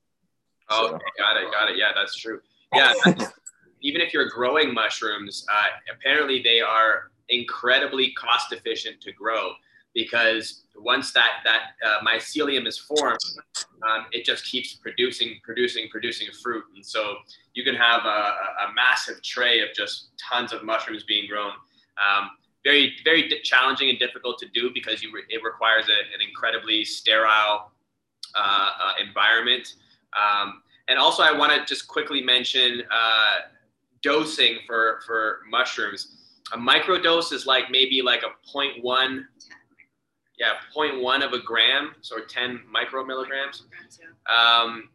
[0.68, 0.94] Oh, so.
[0.94, 1.76] okay, got it, got it.
[1.76, 2.40] Yeah, that's true.
[2.74, 2.94] Yeah,
[3.80, 9.52] even if you're growing mushrooms, uh, apparently they are incredibly cost efficient to grow
[9.94, 13.18] because once that that uh, mycelium is formed,
[13.88, 17.16] um, it just keeps producing, producing, producing fruit, and so
[17.54, 18.08] you can have a,
[18.68, 21.52] a massive tray of just tons of mushrooms being grown.
[21.98, 22.30] Um,
[22.64, 26.84] very, very challenging and difficult to do because you re- it requires a, an incredibly
[26.84, 27.70] sterile
[28.34, 29.74] uh, uh, environment.
[30.18, 33.36] Um, and also, I want to just quickly mention uh,
[34.02, 36.16] dosing for for mushrooms.
[36.52, 39.24] A microdose is like maybe like a 0.1
[40.38, 43.62] yeah, 0.1 of a gram, so 10 micromilligrams.
[44.28, 44.88] Um,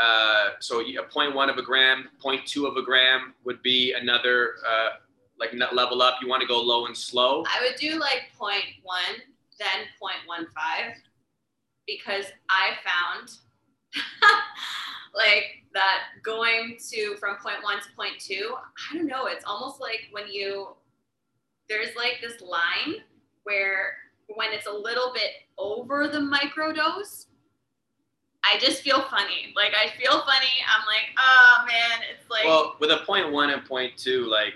[0.00, 4.90] uh, so a 0.1 of a gram, 0.2 of a gram would be another uh,
[5.38, 6.16] like level up.
[6.22, 7.44] You want to go low and slow.
[7.46, 8.52] I would do like 0.1,
[9.58, 10.46] then 0.15
[11.86, 13.30] because I found
[15.14, 18.50] like that going to from 0.1 to 0.2,
[18.92, 20.68] I don't know, it's almost like when you
[21.68, 23.02] there's like this line
[23.44, 23.96] where
[24.34, 27.26] when it's a little bit over the microdose,
[28.44, 29.52] I just feel funny.
[29.56, 30.52] Like I feel funny.
[30.66, 32.44] I'm like, oh man, it's like.
[32.44, 34.54] Well, with a point one and point two, like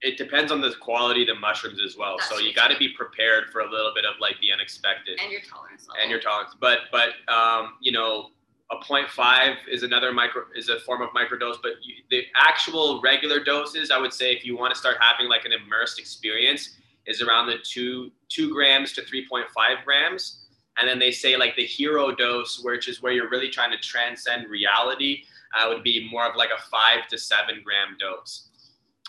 [0.00, 2.16] it depends on the quality of the mushrooms as well.
[2.20, 5.18] so you got to be prepared for a little bit of like the unexpected.
[5.22, 6.02] And your tolerance level.
[6.02, 8.30] And your tolerance, but but um, you know,
[8.70, 11.56] a 0.5 is another micro is a form of microdose.
[11.62, 15.28] But you, the actual regular doses, I would say, if you want to start having
[15.28, 19.44] like an immersed experience, is around the two two grams to 3.5
[19.84, 20.46] grams.
[20.78, 23.78] And then they say like the hero dose, which is where you're really trying to
[23.78, 25.22] transcend reality,
[25.56, 28.48] uh, would be more of like a five to seven gram dose.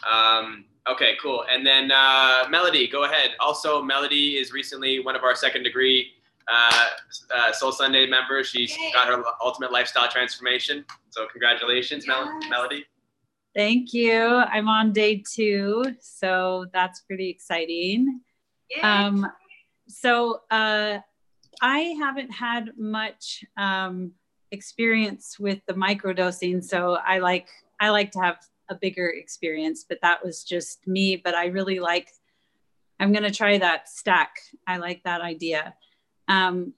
[0.08, 1.44] Um, okay, cool.
[1.52, 3.32] And then uh, Melody, go ahead.
[3.40, 6.12] Also, Melody is recently one of our second degree
[6.48, 6.88] uh,
[7.34, 8.48] uh, Soul Sunday members.
[8.48, 8.92] She's Yay.
[8.94, 10.86] got her ultimate lifestyle transformation.
[11.10, 12.16] So congratulations, yes.
[12.16, 12.86] Mel- Melody.
[13.56, 14.22] Thank you.
[14.22, 18.20] I'm on day two, so that's pretty exciting.
[18.82, 19.28] Um,
[19.88, 21.00] so uh,
[21.62, 24.12] I haven't had much um,
[24.52, 27.48] experience with the microdosing, so I like
[27.80, 28.38] I like to have
[28.70, 29.86] a bigger experience.
[29.88, 31.16] But that was just me.
[31.18, 32.10] But I really like.
[33.00, 34.38] I'm gonna try that stack.
[34.66, 35.76] I like that idea.
[36.28, 36.74] Um,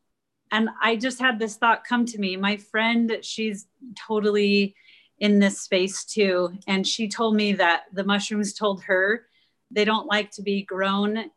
[0.51, 2.37] and I just had this thought come to me.
[2.37, 3.67] My friend, she's
[4.07, 4.75] totally
[5.19, 6.53] in this space too.
[6.67, 9.25] And she told me that the mushrooms told her
[9.71, 11.29] they don't like to be grown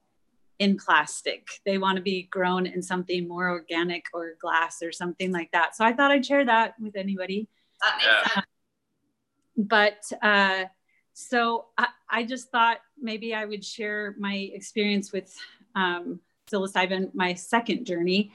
[0.60, 1.48] in plastic.
[1.64, 5.74] They want to be grown in something more organic or glass or something like that.
[5.74, 7.48] So I thought I'd share that with anybody.
[7.82, 8.34] That makes yeah.
[8.34, 8.46] sense.
[9.56, 10.64] But uh,
[11.14, 15.34] so I, I, just thought maybe I would share my experience with
[15.74, 16.20] um,
[16.50, 18.30] psilocybin, my second journey.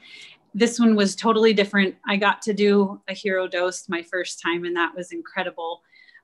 [0.55, 1.95] This one was totally different.
[2.07, 5.81] I got to do a hero dose my first time, and that was incredible.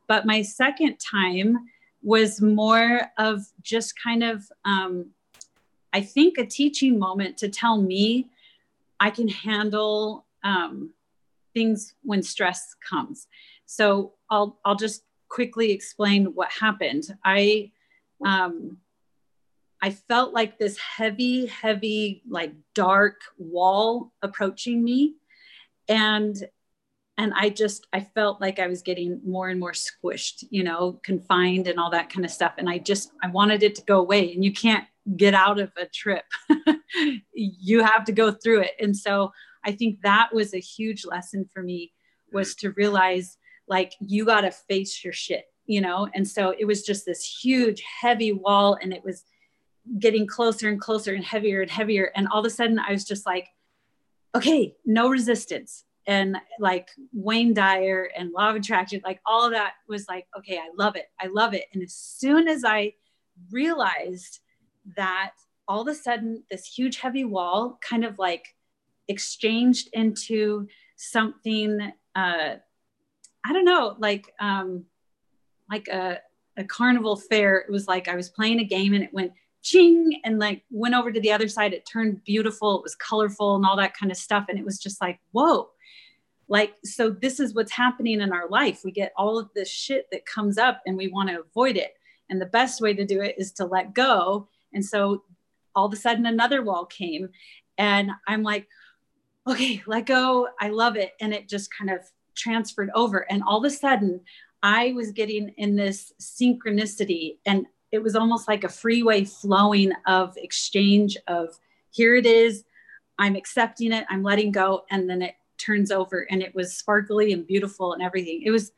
[0.08, 1.58] But my second time
[2.02, 5.12] was more of just kind of um,
[5.94, 8.30] I think a teaching moment to tell me
[9.00, 10.92] I can handle um,
[11.54, 13.28] things when stress comes.
[13.66, 17.16] So I'll I'll just quickly explain what happened.
[17.24, 17.72] I
[18.26, 18.78] um,
[19.82, 25.16] I felt like this heavy, heavy, like dark wall approaching me,
[25.90, 26.48] and
[27.18, 31.00] and I just I felt like I was getting more and more squished, you know,
[31.04, 32.54] confined and all that kind of stuff.
[32.58, 34.34] And I just I wanted it to go away.
[34.34, 36.24] And you can't get out of a trip.
[37.34, 38.72] you have to go through it.
[38.80, 39.32] And so
[39.64, 41.94] I think that was a huge lesson for me
[42.32, 46.08] was to realize like you got to face your shit, you know?
[46.14, 49.26] And so it was just this huge heavy wall and it was
[50.00, 53.04] getting closer and closer and heavier and heavier and all of a sudden I was
[53.04, 53.48] just like
[54.34, 59.74] okay, no resistance and like Wayne Dyer and Law of Attraction, like all of that
[59.88, 61.06] was like, okay, I love it.
[61.20, 61.66] I love it.
[61.74, 62.94] And as soon as I
[63.52, 64.40] realized
[64.98, 65.32] that
[65.68, 68.56] all of a sudden this huge heavy wall kind of like
[69.08, 71.80] exchanged into something
[72.16, 72.56] uh
[73.46, 74.84] i don't know like um
[75.70, 76.20] like a,
[76.58, 79.32] a carnival fair it was like i was playing a game and it went
[79.64, 83.56] ching and like went over to the other side it turned beautiful it was colorful
[83.56, 85.70] and all that kind of stuff and it was just like whoa
[86.52, 90.08] like so this is what's happening in our life we get all of this shit
[90.12, 91.96] that comes up and we want to avoid it
[92.30, 95.24] and the best way to do it is to let go and so
[95.76, 97.30] all of a sudden another wall came
[97.78, 98.68] and I'm like,
[99.48, 100.48] okay, let go.
[100.60, 101.14] I love it.
[101.20, 102.02] And it just kind of
[102.36, 103.30] transferred over.
[103.32, 104.22] And all of a sudden
[104.64, 110.38] I was getting in this synchronicity and it was almost like a freeway flowing of
[110.38, 111.60] exchange of
[111.90, 112.64] here it is.
[113.18, 114.06] I'm accepting it.
[114.10, 114.84] I'm letting go.
[114.90, 118.42] And then it turns over and it was sparkly and beautiful and everything.
[118.44, 118.72] It was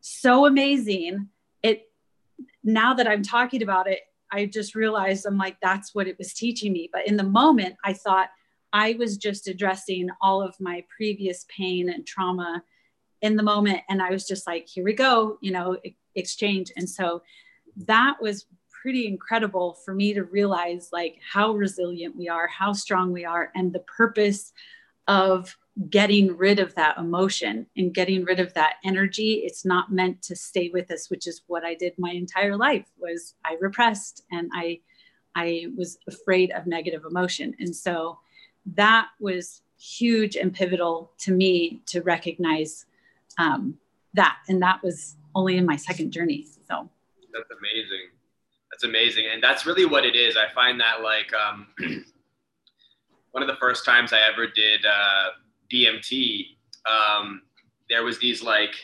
[0.00, 1.28] so amazing.
[1.62, 1.90] It
[2.64, 6.32] now that I'm talking about it, I just realized I'm like, that's what it was
[6.34, 6.90] teaching me.
[6.92, 8.30] But in the moment, I thought
[8.72, 12.62] I was just addressing all of my previous pain and trauma
[13.22, 13.80] in the moment.
[13.88, 15.78] And I was just like, here we go, you know,
[16.14, 16.72] exchange.
[16.76, 17.22] And so
[17.86, 18.46] that was
[18.82, 23.50] pretty incredible for me to realize like how resilient we are, how strong we are,
[23.54, 24.52] and the purpose
[25.08, 25.56] of
[25.90, 29.42] getting rid of that emotion and getting rid of that energy.
[29.44, 32.86] It's not meant to stay with us which is what i did my entire life
[32.98, 34.80] was i repressed and i
[35.36, 37.54] i was afraid of negative emotion.
[37.60, 38.18] And so
[38.74, 42.86] that was huge and pivotal to me to recognize
[43.38, 43.76] um,
[44.14, 44.38] that.
[44.48, 46.46] And that was only in my second journey.
[46.66, 46.88] So
[47.32, 48.08] that's amazing.
[48.72, 49.26] That's amazing.
[49.32, 50.36] And that's really what it is.
[50.36, 51.66] I find that like um,
[53.32, 55.28] one of the first times i ever did uh,
[55.72, 56.46] DMT,
[56.90, 57.42] um,
[57.88, 58.74] there was these like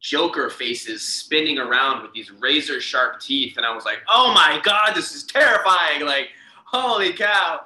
[0.00, 4.60] Joker faces spinning around with these razor sharp teeth, and I was like, "Oh my
[4.62, 6.28] god, this is terrifying!" Like,
[6.64, 7.60] holy cow!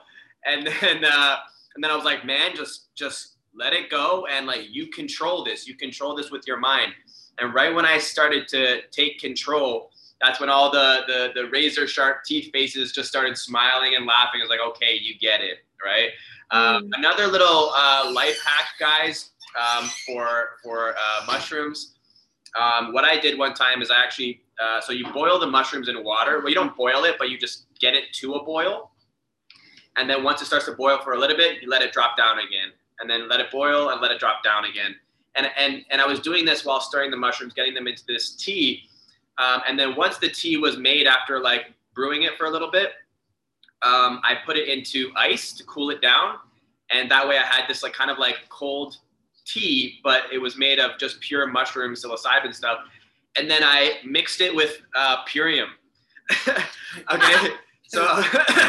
[0.46, 1.36] And then, uh,
[1.74, 5.44] and then I was like, "Man, just just let it go, and like you control
[5.44, 5.66] this.
[5.66, 6.92] You control this with your mind."
[7.38, 11.86] And right when I started to take control, that's when all the the, the razor
[11.86, 14.40] sharp teeth faces just started smiling and laughing.
[14.40, 16.10] I was like, "Okay, you get it, right?"
[16.50, 21.94] Um, another little uh, life hack, guys, um, for for uh, mushrooms.
[22.60, 25.88] Um, what I did one time is I actually uh, so you boil the mushrooms
[25.88, 26.38] in water.
[26.38, 28.90] Well, you don't boil it, but you just get it to a boil,
[29.96, 32.16] and then once it starts to boil for a little bit, you let it drop
[32.16, 34.96] down again, and then let it boil and let it drop down again.
[35.36, 38.34] And and and I was doing this while stirring the mushrooms, getting them into this
[38.34, 38.84] tea.
[39.38, 42.70] Um, and then once the tea was made after like brewing it for a little
[42.70, 42.92] bit,
[43.82, 46.36] um, I put it into ice to cool it down.
[46.90, 48.98] And that way I had this like kind of like cold
[49.44, 52.80] tea, but it was made of just pure mushroom psilocybin stuff.
[53.36, 55.68] And then I mixed it with uh, Purium.
[57.12, 57.54] okay.
[57.86, 58.22] so,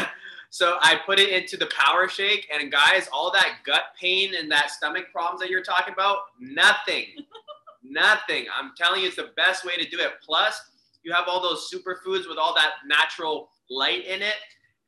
[0.50, 4.50] so I put it into the power shake and guys, all that gut pain and
[4.50, 7.06] that stomach problems that you're talking about, nothing,
[7.82, 8.46] nothing.
[8.56, 10.12] I'm telling you, it's the best way to do it.
[10.24, 10.70] Plus
[11.02, 14.36] you have all those superfoods with all that natural light in it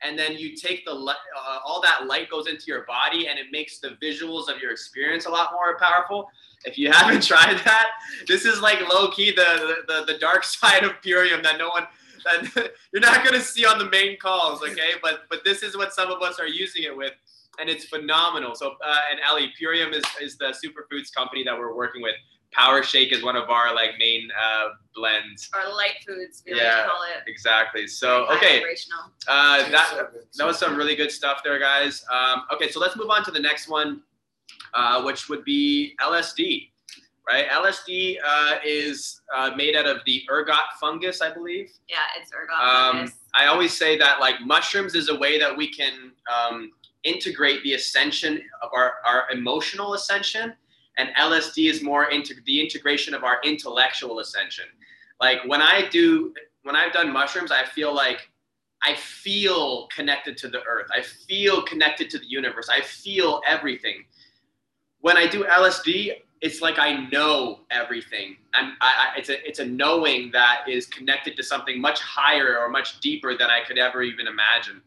[0.02, 3.46] and then you take the uh, all that light goes into your body and it
[3.50, 6.28] makes the visuals of your experience a lot more powerful.
[6.64, 7.90] If you haven't tried that,
[8.26, 11.86] this is like low key the, the, the dark side of Purium that no one,
[12.24, 14.62] that you're not going to see on the main calls.
[14.62, 14.92] Okay.
[15.02, 17.12] But, but this is what some of us are using it with
[17.58, 18.54] and it's phenomenal.
[18.54, 22.14] So, uh, and Ellie Purium is, is the superfoods company that we're working with.
[22.54, 25.50] Power Shake is one of our like main uh, blends.
[25.54, 27.28] Or light foods, we yeah, like call it.
[27.30, 27.86] Exactly.
[27.86, 28.62] So okay,
[29.28, 32.04] uh, that that was some really good stuff there, guys.
[32.12, 34.02] Um, okay, so let's move on to the next one,
[34.72, 36.70] uh, which would be LSD.
[37.26, 41.70] Right, LSD uh, is uh, made out of the ergot fungus, I believe.
[41.88, 43.14] Yeah, it's ergot Um, fungus.
[43.34, 46.70] I always say that like mushrooms is a way that we can um,
[47.02, 50.54] integrate the ascension of our, our emotional ascension
[50.98, 54.66] and lsd is more into the integration of our intellectual ascension.
[55.20, 58.28] Like when i do when i've done mushrooms i feel like
[58.82, 60.88] i feel connected to the earth.
[60.96, 62.68] I feel connected to the universe.
[62.68, 64.04] I feel everything.
[65.00, 68.36] When i do lsd it's like i know everything.
[68.52, 72.58] I'm, I, I, it's a it's a knowing that is connected to something much higher
[72.58, 74.82] or much deeper than i could ever even imagine.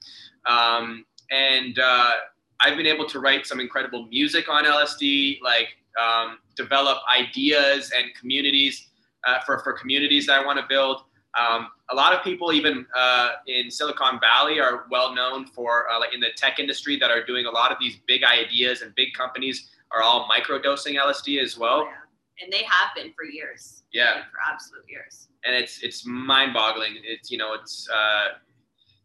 [0.45, 2.12] Um, and uh,
[2.60, 5.70] I've been able to write some incredible music on LSD, like
[6.02, 8.89] um, develop ideas and communities
[9.26, 11.04] uh, for, for communities that I want to build.
[11.38, 16.00] Um, a lot of people, even uh, in Silicon Valley, are well known for, uh,
[16.00, 18.93] like in the tech industry, that are doing a lot of these big ideas, and
[18.95, 21.86] big companies are all microdosing LSD as well.
[21.86, 22.43] Yeah.
[22.43, 23.84] And they have been for years.
[23.91, 24.16] Yeah.
[24.16, 25.28] Like, for absolute years.
[25.45, 26.98] And it's it's mind-boggling.
[27.04, 28.38] It's you know it's uh,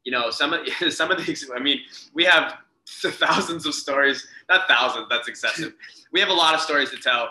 [0.04, 1.50] you know some of some of these.
[1.54, 1.80] I mean,
[2.14, 2.56] we have
[3.10, 4.26] thousands of stories.
[4.48, 5.06] Not thousands.
[5.08, 5.74] That's excessive.
[6.12, 7.30] we have a lot of stories to tell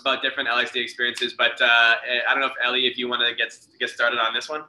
[0.00, 1.34] about different LSD experiences.
[1.36, 1.94] But uh,
[2.28, 4.64] I don't know if Ellie, if you want to get get started on this one.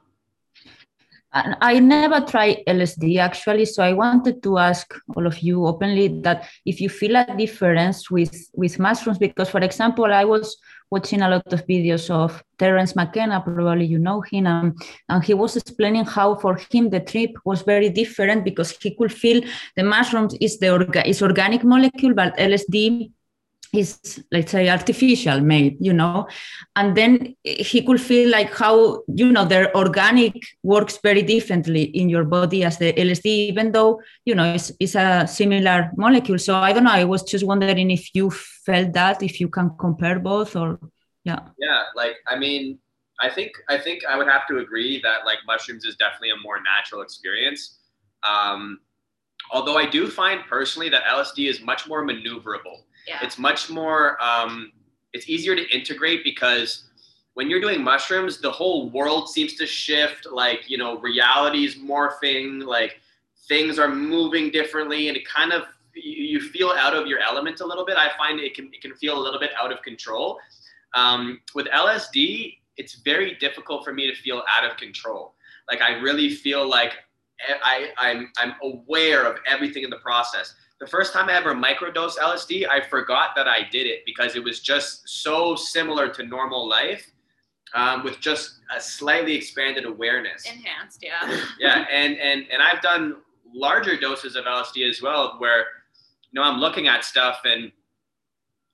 [1.36, 6.48] I never tried LSD actually, so I wanted to ask all of you openly that
[6.64, 10.56] if you feel a difference with with mushrooms, because for example, I was
[10.90, 15.56] watching a lot of videos of Terence McKenna, probably you know him, and he was
[15.56, 19.42] explaining how for him the trip was very different because he could feel
[19.76, 23.10] the mushrooms is the orga- is organic molecule, but LSD
[23.76, 26.26] is let's say artificial made you know?
[26.76, 32.08] And then he could feel like how you know their organic works very differently in
[32.08, 36.38] your body as the lsd even though you know it's, it's a similar molecule.
[36.38, 39.70] So i don't know i was just wondering if you felt that if you can
[39.78, 40.78] compare both or
[41.24, 41.40] yeah.
[41.58, 42.78] Yeah like i mean
[43.20, 46.36] i think i think i would have to agree that like mushrooms is definitely a
[46.42, 47.78] more natural experience.
[48.28, 48.80] Um,
[49.50, 53.18] although i do find personally that lsd is much more maneuverable Yeah.
[53.22, 54.72] it's much more um,
[55.12, 56.84] it's easier to integrate because
[57.34, 62.64] when you're doing mushrooms the whole world seems to shift like you know reality's morphing
[62.64, 63.00] like
[63.48, 67.66] things are moving differently and it kind of you, feel out of your element a
[67.66, 67.96] little bit.
[67.96, 70.38] I find it can, it can feel a little bit out of control.
[70.94, 75.34] Um, with lsd it's very difficult for me to feel out of control.
[75.68, 76.92] Like i really feel like
[77.62, 80.54] I, I'm, I'm aware of everything in the process
[80.84, 84.44] the first time I ever microdosed LSD, I forgot that I did it because it
[84.44, 87.10] was just so similar to normal life
[87.74, 90.44] um, with just a slightly expanded awareness.
[90.44, 91.40] Enhanced, yeah.
[91.58, 93.16] Yeah, and and and I've done
[93.54, 95.58] larger doses of LSD as well, where
[96.30, 97.72] you know I'm looking at stuff and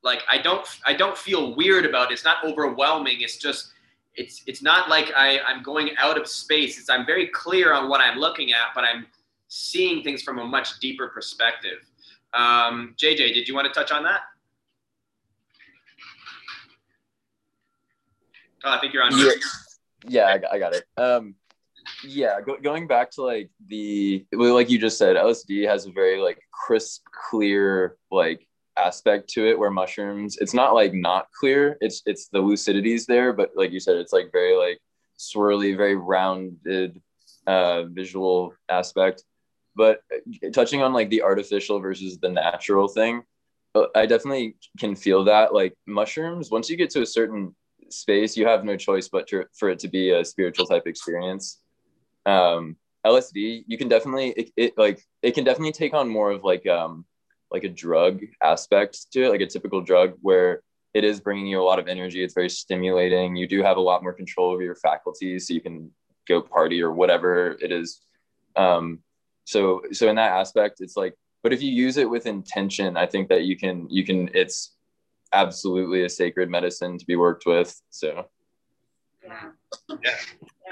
[0.03, 2.15] like I don't I don't feel weird about it.
[2.15, 3.21] It's not overwhelming.
[3.21, 3.73] It's just
[4.17, 6.77] it's it's not like I I'm going out of space.
[6.77, 9.07] It's I'm very clear on what I'm looking at, but I'm
[9.47, 11.90] seeing things from a much deeper perspective.
[12.33, 14.21] Um, JJ, did you want to touch on that?
[18.65, 19.13] Oh, I think you're on.
[19.17, 19.31] Yeah,
[20.07, 20.85] yeah I, got- I got it.
[20.97, 21.35] Um,
[22.05, 26.21] yeah, go, going back to like the like you just said, LSD has a very
[26.21, 29.59] like crisp, clear like aspect to it.
[29.59, 31.77] Where mushrooms, it's not like not clear.
[31.81, 34.79] It's it's the lucidity's there, but like you said, it's like very like
[35.19, 37.01] swirly, very rounded
[37.47, 39.25] uh, visual aspect.
[39.81, 40.03] But
[40.53, 43.23] touching on like the artificial versus the natural thing,
[43.75, 45.55] uh, I definitely can feel that.
[45.55, 47.57] Like mushrooms, once you get to a certain
[47.89, 51.63] space, you have no choice but to, for it to be a spiritual type experience.
[52.27, 52.77] Um,
[53.07, 56.67] LSD, you can definitely it, it like it can definitely take on more of like
[56.67, 57.07] um
[57.51, 60.61] like a drug aspect to it, like a typical drug where
[60.93, 62.23] it is bringing you a lot of energy.
[62.23, 63.35] It's very stimulating.
[63.35, 65.91] You do have a lot more control over your faculties, so you can
[66.29, 68.03] go party or whatever it is.
[68.57, 68.99] Um,
[69.51, 73.07] so so in that aspect, it's like, but if you use it with intention, I
[73.13, 74.59] think that you can you can it's
[75.33, 77.71] absolutely a sacred medicine to be worked with.
[77.91, 78.27] So
[79.25, 79.51] Yeah.
[80.03, 80.17] Yeah.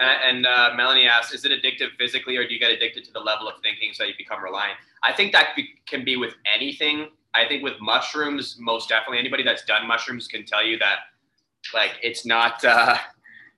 [0.01, 3.13] And, and uh, Melanie asks, is it addictive physically, or do you get addicted to
[3.13, 4.79] the level of thinking so you become reliant?
[5.03, 7.09] I think that be, can be with anything.
[7.35, 9.19] I think with mushrooms, most definitely.
[9.19, 10.99] Anybody that's done mushrooms can tell you that,
[11.75, 12.97] like, it's not uh,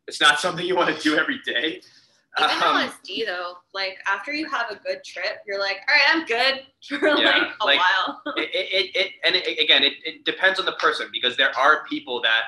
[0.09, 1.83] it's not something you want to do every day.
[2.39, 6.05] Even Um, LSD though, like after you have a good trip, you're like, all right,
[6.15, 6.63] I'm good
[7.01, 8.23] for like a like- while.
[8.37, 11.85] it, it, it and it, again it, it depends on the person because there are
[11.87, 12.43] people that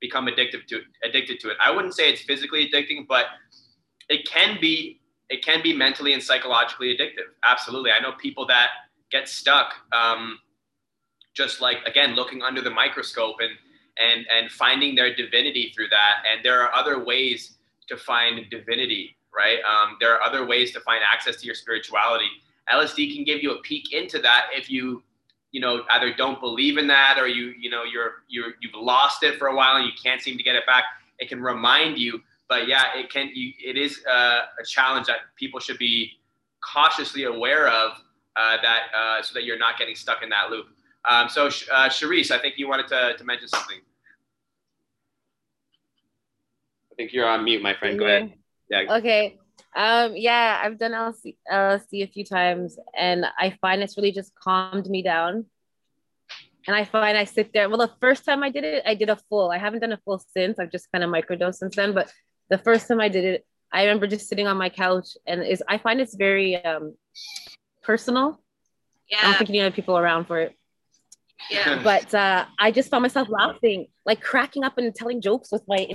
[0.00, 1.56] become addicted to addicted to it.
[1.60, 3.26] I wouldn't say it's physically addicting but
[4.08, 7.32] it can be it can be mentally and psychologically addictive.
[7.42, 7.90] Absolutely.
[7.90, 8.68] I know people that
[9.10, 10.38] get stuck um,
[11.34, 13.52] just like again looking under the microscope and
[13.98, 16.16] and and finding their divinity through that.
[16.30, 17.56] And there are other ways
[17.88, 19.58] to find divinity right?
[19.64, 22.28] Um, there are other ways to find access to your spirituality.
[22.72, 25.02] Lsd can give you a peek into that if you
[25.50, 29.22] you know either don't believe in that or you you know you're you're you've lost
[29.22, 30.84] it for a while and you can't seem to get it back.
[31.18, 35.18] It can remind you but yeah it can you it is uh, a challenge that
[35.36, 36.12] people should be
[36.60, 37.92] cautiously aware of
[38.36, 40.66] uh, that uh, so that you're not getting stuck in that loop.
[41.08, 43.78] Um, so uh, Charisse, I think you wanted to, to mention something.
[46.90, 47.98] I think you're on mute my friend.
[47.98, 48.32] Go ahead
[48.68, 49.38] yeah Okay.
[49.74, 54.34] Um, yeah, I've done LSD, LSD a few times and I find it's really just
[54.34, 55.46] calmed me down.
[56.66, 57.68] And I find I sit there.
[57.68, 59.50] Well, the first time I did it, I did a full.
[59.50, 60.58] I haven't done a full since.
[60.58, 61.92] I've just kind of microdosed since then.
[61.92, 62.12] But
[62.50, 65.62] the first time I did it, I remember just sitting on my couch and is
[65.66, 66.94] I find it's very um
[67.82, 68.40] personal.
[69.10, 69.18] Yeah.
[69.20, 70.54] I don't think you need other people around for it.
[71.50, 71.80] yeah.
[71.82, 75.88] But uh, I just found myself laughing, like cracking up and telling jokes with my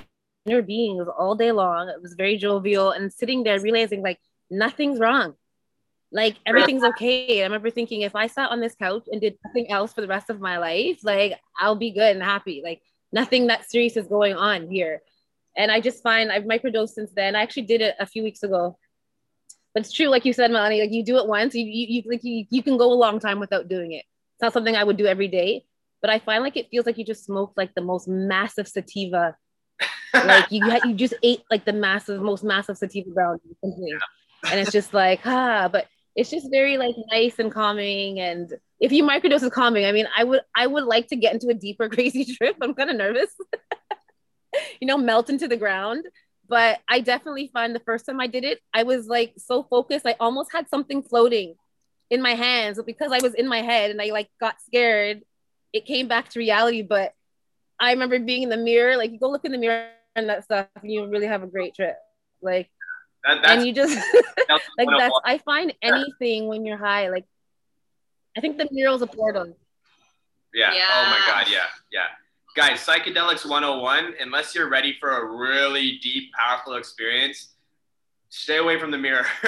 [0.48, 1.88] inner beings all day long.
[1.88, 4.18] It was very jovial and sitting there realizing like
[4.50, 5.34] nothing's wrong.
[6.10, 7.40] Like everything's okay.
[7.40, 10.08] I remember thinking if I sat on this couch and did nothing else for the
[10.08, 12.62] rest of my life, like I'll be good and happy.
[12.64, 12.80] Like
[13.12, 15.02] nothing that serious is going on here.
[15.56, 17.36] And I just find I've microdosed since then.
[17.36, 18.78] I actually did it a few weeks ago.
[19.74, 22.02] But it's true, like you said, Melanie, like you do it once, you you, you
[22.10, 24.04] like you, you can go a long time without doing it.
[24.34, 25.66] It's not something I would do every day,
[26.00, 29.36] but I find like it feels like you just smoked like the most massive sativa.
[30.14, 34.94] Like you you just ate like the massive, most massive sativa brown, and it's just
[34.94, 35.68] like ah.
[35.70, 35.86] But
[36.18, 38.18] it's just very like nice and calming.
[38.18, 41.32] And if you microdose is calming, I mean, I would I would like to get
[41.32, 42.56] into a deeper crazy trip.
[42.60, 43.30] I'm kind of nervous,
[44.80, 46.06] you know, melt into the ground.
[46.48, 50.06] But I definitely find the first time I did it, I was like so focused,
[50.06, 51.54] I almost had something floating
[52.10, 55.22] in my hands but because I was in my head and I like got scared,
[55.74, 56.82] it came back to reality.
[56.82, 57.12] But
[57.78, 59.90] I remember being in the mirror, like you go look in the mirror
[60.26, 61.96] that stuff, and you really have a great trip.
[62.42, 62.70] Like,
[63.24, 63.94] that, that's and you just
[64.48, 67.24] that's like one that's I find anything when you're high, like
[68.36, 69.56] I think the mirror's a portal.
[70.54, 70.72] Yeah.
[70.74, 70.84] Yeah.
[70.90, 71.46] Oh my God.
[71.50, 71.64] Yeah.
[71.92, 72.06] Yeah.
[72.56, 77.54] Guys, psychedelics 101, unless you're ready for a really deep, powerful experience,
[78.30, 79.26] stay away from the mirror.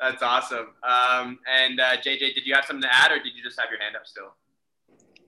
[0.00, 0.68] That's awesome.
[0.84, 3.70] Um, and uh, JJ, did you have something to add or did you just have
[3.70, 4.34] your hand up still?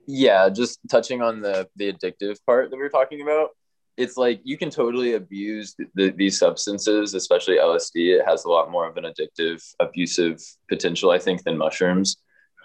[0.07, 3.49] yeah just touching on the the addictive part that we were talking about
[3.97, 8.69] it's like you can totally abuse the, these substances especially lsd it has a lot
[8.69, 10.39] more of an addictive abusive
[10.69, 12.17] potential i think than mushrooms.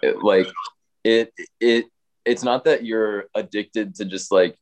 [0.03, 0.47] It- like
[1.03, 1.85] it it
[2.25, 4.55] it's not that you're addicted to just like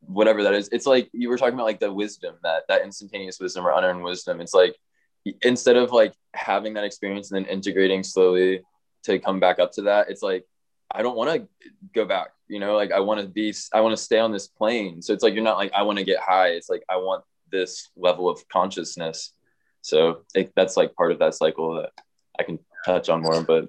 [0.00, 0.68] whatever that is.
[0.72, 4.02] It's like you were talking about like the wisdom that that instantaneous wisdom or unearned
[4.02, 4.40] wisdom.
[4.40, 4.76] It's like
[5.42, 8.62] instead of like having that experience and then integrating slowly
[9.04, 10.44] to come back up to that it's like
[10.90, 13.96] I don't want to go back, you know, like I want to be, I want
[13.96, 15.02] to stay on this plane.
[15.02, 16.48] So it's like, you're not like, I want to get high.
[16.48, 19.32] It's like, I want this level of consciousness.
[19.82, 21.90] So it, that's like part of that cycle that
[22.38, 23.68] I can touch on more, but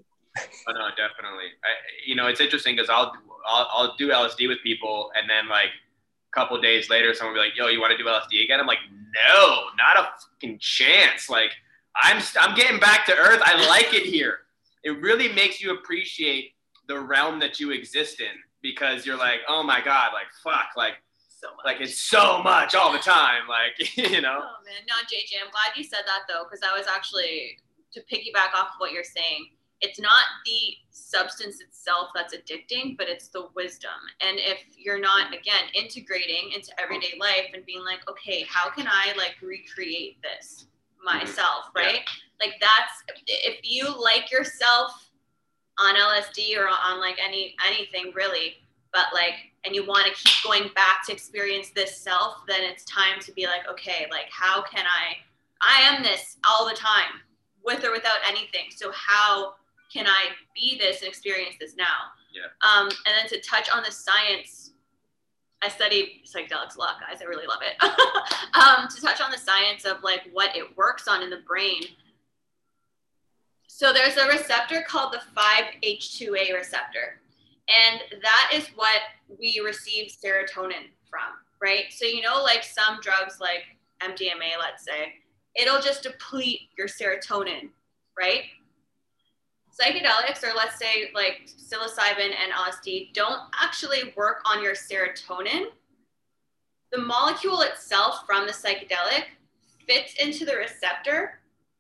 [0.68, 1.50] Oh, no, definitely.
[1.64, 1.70] I,
[2.06, 3.14] you know, it's interesting because I'll,
[3.48, 7.42] I'll, I'll do LSD with people and then like a couple days later, someone will
[7.42, 8.60] be like, yo, you want to do LSD again?
[8.60, 11.30] I'm like, no, not a fucking chance.
[11.30, 11.52] Like
[11.96, 13.42] I'm, I'm getting back to earth.
[13.44, 14.40] I like it here.
[14.84, 16.52] It really makes you appreciate
[16.88, 20.94] the realm that you exist in because you're like, oh my God, like, fuck, like,
[21.40, 21.66] so much.
[21.66, 23.44] like it's so much all the time.
[23.48, 24.40] Like, you know?
[24.42, 27.60] Oh man, no, JJ, I'm glad you said that though, because I was actually
[27.94, 29.50] to piggyback off of what you're saying.
[29.80, 33.92] It's not the substance itself that's addicting, but it's the wisdom.
[34.22, 38.88] And if you're not again integrating into everyday life and being like, okay, how can
[38.88, 40.66] I like recreate this
[41.06, 41.20] mm-hmm.
[41.20, 41.84] myself, Yeah.
[41.84, 42.00] right?
[42.40, 45.07] Like that's if you like yourself
[45.80, 48.56] on LSD or on like any anything really,
[48.94, 49.34] but like
[49.66, 53.32] and you want to keep going back to experience this self, then it's time to
[53.34, 55.18] be like, okay, like how can I
[55.62, 57.22] I am this all the time,
[57.64, 58.70] with or without anything.
[58.70, 59.56] So how
[59.92, 62.12] can I be this and experience this now?
[62.34, 62.48] Yeah.
[62.68, 64.72] Um, and then to touch on the science
[65.62, 67.22] I study psychedelics a lot, guys.
[67.22, 67.82] I really love it.
[68.56, 71.82] um, to touch on the science of like what it works on in the brain.
[73.78, 77.22] So there's a receptor called the 5-H2A receptor,
[77.70, 79.02] and that is what
[79.40, 81.84] we receive serotonin from, right?
[81.92, 83.66] So you know, like some drugs, like
[84.02, 85.14] MDMA, let's say,
[85.54, 87.70] it'll just deplete your serotonin,
[88.18, 88.46] right?
[89.80, 95.66] psychedelics or let's say like psilocybin and LSD don't actually work on your serotonin.
[96.92, 99.26] The molecule itself from the psychedelic
[99.88, 101.37] fits into the receptor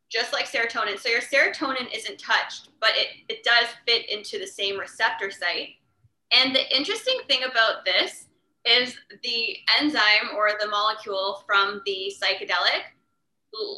[0.09, 0.99] just like serotonin.
[0.99, 5.69] So your serotonin isn't touched, but it, it does fit into the same receptor site.
[6.37, 8.27] And the interesting thing about this
[8.65, 12.83] is the enzyme or the molecule from the psychedelic,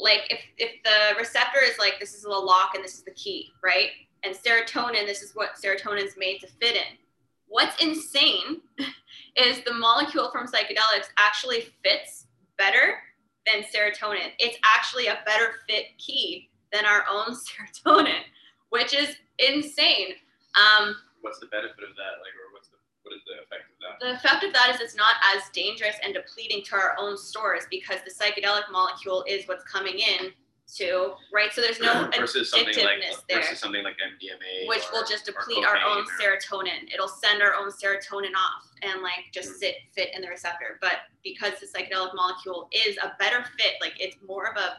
[0.00, 3.12] like if, if the receptor is like, this is the lock and this is the
[3.12, 3.90] key, right?
[4.22, 6.98] and serotonin, this is what serotonin is made to fit in.
[7.46, 8.60] What's insane
[9.36, 12.26] is the molecule from psychedelics actually fits
[12.58, 12.98] better
[13.46, 14.32] than serotonin.
[14.38, 17.34] It's actually a better fit key than our own
[17.84, 18.22] serotonin,
[18.70, 20.14] which is insane.
[20.56, 22.20] Um, what's the benefit of that?
[22.22, 23.94] Like, or what's the what is the effect of that?
[24.00, 27.64] The effect of that is it's not as dangerous and depleting to our own stores
[27.70, 30.32] because the psychedelic molecule is what's coming in
[30.76, 31.52] to, right?
[31.52, 35.26] So there's no versus something like there, versus something like MDMA, which or, will just
[35.26, 36.20] deplete our own or...
[36.20, 36.92] serotonin.
[36.92, 39.58] It'll send our own serotonin off and like just mm-hmm.
[39.58, 40.78] sit fit in the receptor.
[40.80, 44.78] But because the psychedelic molecule is a better fit, like it's more of a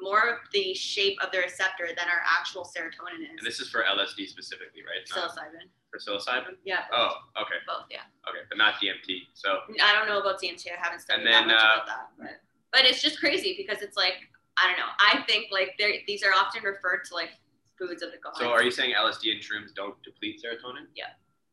[0.00, 3.38] more of the shape of the receptor than our actual serotonin is.
[3.38, 5.06] And this is for LSD specifically, right?
[5.06, 5.70] Psilocybin.
[5.90, 6.56] For psilocybin?
[6.64, 6.82] Yeah.
[6.92, 7.62] Oh, okay.
[7.66, 8.02] Both, yeah.
[8.28, 9.30] Okay, but not DMT.
[9.34, 9.60] So.
[9.80, 10.66] I don't know about DMT.
[10.66, 12.40] I haven't studied then, that much uh, about that, but
[12.74, 14.28] but it's just crazy because it's like
[14.58, 14.92] I don't know.
[14.98, 17.30] I think like these are often referred to like
[17.78, 18.38] foods of the gods.
[18.38, 20.86] So are you saying LSD and shrooms don't deplete serotonin?
[20.94, 21.06] Yeah.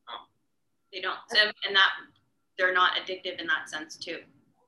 [0.10, 0.26] Oh.
[0.94, 1.18] They don't.
[1.30, 1.90] So, and that
[2.58, 4.20] they're not addictive in that sense too.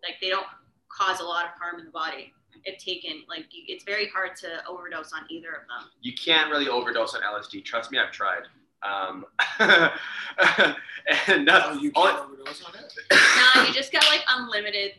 [0.01, 0.47] Like they don't
[0.89, 2.33] cause a lot of harm in the body.
[2.65, 5.89] If taken, like it's very hard to overdose on either of them.
[6.01, 7.65] You can't really overdose on LSD.
[7.65, 8.43] Trust me, I've tried.
[8.83, 9.25] Um,
[9.59, 11.77] and nothing.
[11.77, 12.93] Oh, you can't overdose on it.
[13.55, 14.93] no, you just get like unlimited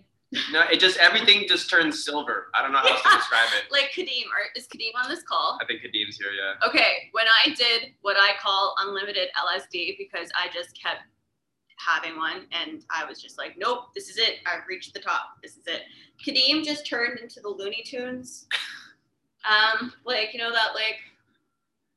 [0.52, 2.48] no, it just everything just turns silver.
[2.54, 3.64] I don't know how else to describe it.
[3.70, 5.58] like Kadeem, or is Kadeem on this call?
[5.60, 6.66] I think Kadeem's here, yeah.
[6.66, 11.02] Okay, when I did what I call unlimited LSD because I just kept
[11.76, 14.36] having one and I was just like, nope, this is it.
[14.46, 15.36] I've reached the top.
[15.42, 15.82] This is it.
[16.24, 18.46] Kadeem just turned into the Looney Tunes.
[19.46, 20.96] Um, like you know that like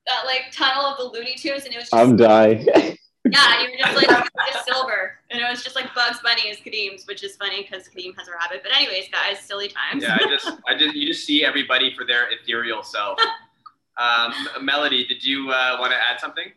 [0.05, 1.89] that like tunnel of the Looney Tunes, and it was.
[1.89, 2.67] Just, I'm dying.
[3.31, 6.57] yeah, you were just like just silver, and it was just like Bugs Bunny as
[6.57, 8.61] Kadeem's, which is funny because Kadeem has a rabbit.
[8.63, 10.03] But anyways, guys, silly times.
[10.03, 13.19] Yeah, I just, I just, you just see everybody for their ethereal self.
[13.97, 16.51] um, Melody, did you uh, want to add something?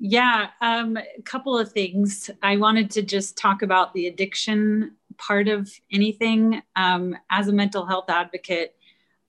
[0.00, 2.30] Yeah, um, a couple of things.
[2.42, 6.62] I wanted to just talk about the addiction part of anything.
[6.76, 8.76] Um, as a mental health advocate,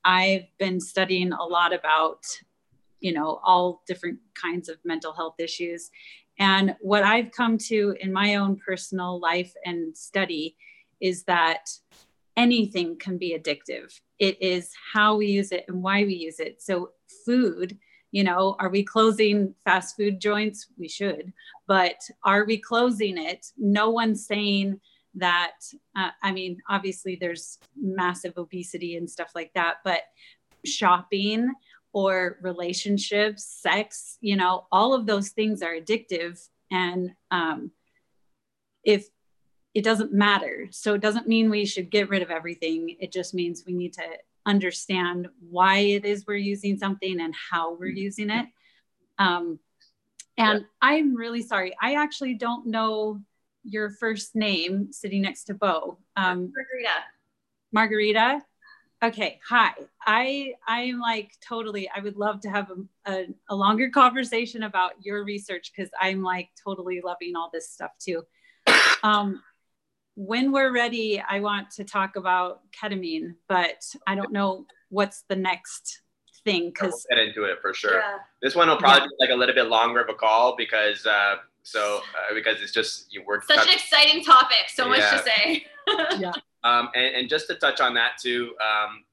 [0.05, 2.25] I've been studying a lot about,
[2.99, 5.89] you know, all different kinds of mental health issues.
[6.39, 10.55] And what I've come to in my own personal life and study
[11.01, 11.69] is that
[12.37, 13.99] anything can be addictive.
[14.17, 16.61] It is how we use it and why we use it.
[16.61, 16.91] So,
[17.25, 17.77] food,
[18.11, 20.67] you know, are we closing fast food joints?
[20.77, 21.33] We should.
[21.67, 23.45] But are we closing it?
[23.57, 24.79] No one's saying
[25.15, 25.57] that.
[25.95, 30.01] Uh, I mean, obviously, there's massive obesity and stuff like that, but
[30.65, 31.51] shopping,
[31.93, 36.39] or relationships, sex, you know, all of those things are addictive.
[36.71, 37.71] And um,
[38.83, 39.07] if
[39.73, 42.95] it doesn't matter, so it doesn't mean we should get rid of everything.
[42.99, 44.03] It just means we need to
[44.45, 48.47] understand why it is we're using something and how we're using it.
[49.17, 49.59] Um,
[50.37, 50.65] and yeah.
[50.81, 51.75] I'm really sorry.
[51.81, 53.19] I actually don't know
[53.63, 55.97] your first name sitting next to Bo.
[56.15, 57.03] Um, Margarita.
[57.71, 58.41] Margarita.
[59.01, 59.71] Okay, hi.
[60.05, 61.89] I I'm like totally.
[61.95, 66.21] I would love to have a, a, a longer conversation about your research because I'm
[66.21, 68.23] like totally loving all this stuff too.
[69.01, 69.41] Um,
[70.15, 75.35] when we're ready, I want to talk about ketamine, but I don't know what's the
[75.37, 76.01] next
[76.43, 77.99] thing because we'll get into it for sure.
[77.99, 78.17] Yeah.
[78.41, 79.07] This one will probably yeah.
[79.07, 82.73] be like a little bit longer of a call because uh, so uh, because it's
[82.73, 84.89] just you work such an exciting topic, so yeah.
[84.89, 85.65] much to say.
[86.19, 86.31] yeah.
[86.63, 89.03] Um, and, and, just to touch on that too, um,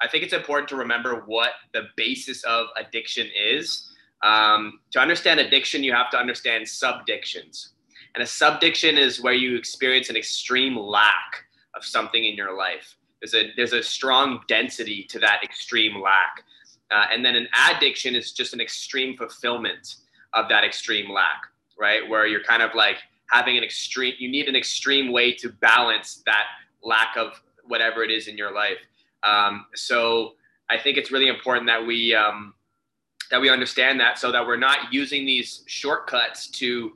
[0.00, 3.88] I think it's important to remember what the basis of addiction is.
[4.22, 7.68] Um, to understand addiction, you have to understand subdictions.
[8.14, 11.44] And a subdiction is where you experience an extreme lack
[11.74, 12.96] of something in your life.
[13.20, 16.42] There's a, there's a strong density to that extreme lack.
[16.90, 19.96] Uh, and then an addiction is just an extreme fulfillment
[20.34, 21.42] of that extreme lack,
[21.78, 22.08] right?
[22.08, 22.98] Where you're kind of like
[23.30, 26.44] having an extreme you need an extreme way to balance that
[26.82, 28.78] lack of whatever it is in your life
[29.22, 30.34] um, so
[30.70, 32.54] i think it's really important that we um,
[33.30, 36.92] that we understand that so that we're not using these shortcuts to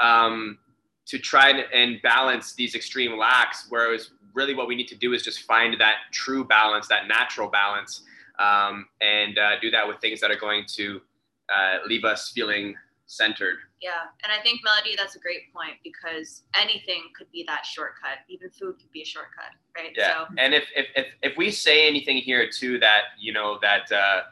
[0.00, 0.58] um,
[1.06, 5.22] to try and balance these extreme lacks whereas really what we need to do is
[5.22, 8.02] just find that true balance that natural balance
[8.38, 11.00] um, and uh, do that with things that are going to
[11.48, 12.74] uh, leave us feeling
[13.06, 13.56] centered.
[13.84, 13.90] Yeah,
[14.22, 18.24] and I think Melody, that's a great point because anything could be that shortcut.
[18.30, 19.92] Even food could be a shortcut, right?
[19.94, 20.34] Yeah, so.
[20.38, 23.92] and if, if if if we say anything here too that you know that.
[23.92, 24.22] Uh,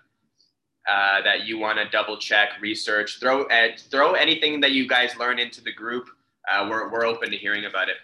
[0.90, 5.16] uh, that you want to double check, research, throw uh, throw anything that you guys
[5.16, 6.09] learn into the group.
[6.50, 7.98] Uh, we're, we're open to hearing about it.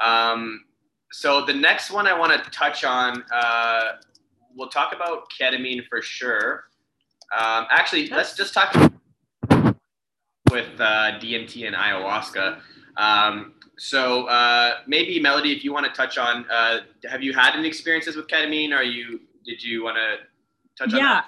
[0.00, 0.64] Um,
[1.10, 3.96] so the next one I want to touch on, uh,
[4.56, 6.64] we'll talk about ketamine for sure.
[7.38, 8.72] Um, actually, let's just talk
[10.52, 12.60] with uh, DMT and ayahuasca.
[12.96, 16.80] Um, so uh, maybe Melody, if you want to touch on, uh,
[17.10, 18.76] have you had any experiences with ketamine?
[18.78, 21.04] Or you did you want to touch yeah, on?
[21.04, 21.22] Yeah.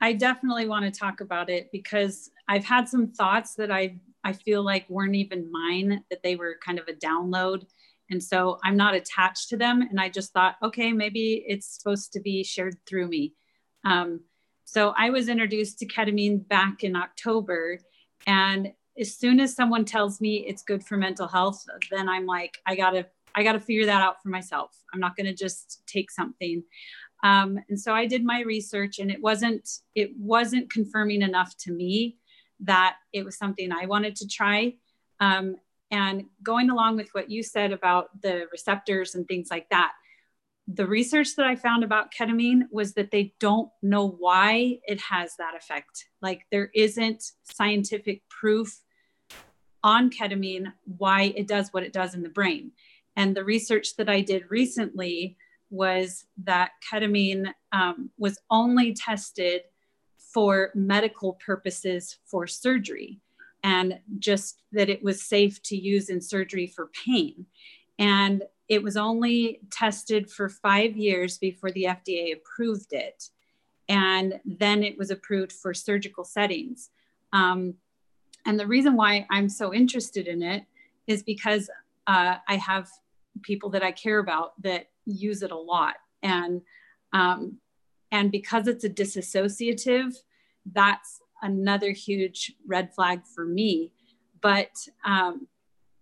[0.00, 4.32] I definitely want to talk about it because I've had some thoughts that I I
[4.32, 7.64] feel like weren't even mine, that they were kind of a download.
[8.10, 9.82] And so I'm not attached to them.
[9.82, 13.34] And I just thought, okay, maybe it's supposed to be shared through me.
[13.84, 14.20] Um,
[14.64, 17.78] so I was introduced to ketamine back in October.
[18.28, 22.58] And as soon as someone tells me it's good for mental health, then I'm like,
[22.66, 24.76] I gotta, I gotta figure that out for myself.
[24.92, 26.62] I'm not gonna just take something.
[27.24, 31.72] Um, and so I did my research, and it wasn't, it wasn't confirming enough to
[31.72, 32.18] me
[32.60, 34.74] that it was something I wanted to try.
[35.20, 35.56] Um,
[35.90, 39.92] and going along with what you said about the receptors and things like that,
[40.70, 45.34] the research that I found about ketamine was that they don't know why it has
[45.36, 46.06] that effect.
[46.20, 48.80] Like there isn't scientific proof
[49.82, 52.72] on ketamine why it does what it does in the brain.
[53.16, 55.38] And the research that I did recently
[55.70, 59.62] was that ketamine um, was only tested
[60.18, 63.20] for medical purposes for surgery
[63.64, 67.46] and just that it was safe to use in surgery for pain.
[67.98, 73.30] And it was only tested for five years before the FDA approved it.
[73.88, 76.90] And then it was approved for surgical settings.
[77.32, 77.74] Um,
[78.44, 80.64] and the reason why I'm so interested in it
[81.06, 81.70] is because
[82.06, 82.90] uh, I have
[83.42, 85.96] people that I care about that use it a lot.
[86.22, 86.60] And,
[87.12, 87.58] um,
[88.12, 90.14] and because it's a disassociative,
[90.72, 93.92] that's another huge red flag for me.
[94.42, 94.70] But
[95.04, 95.46] um,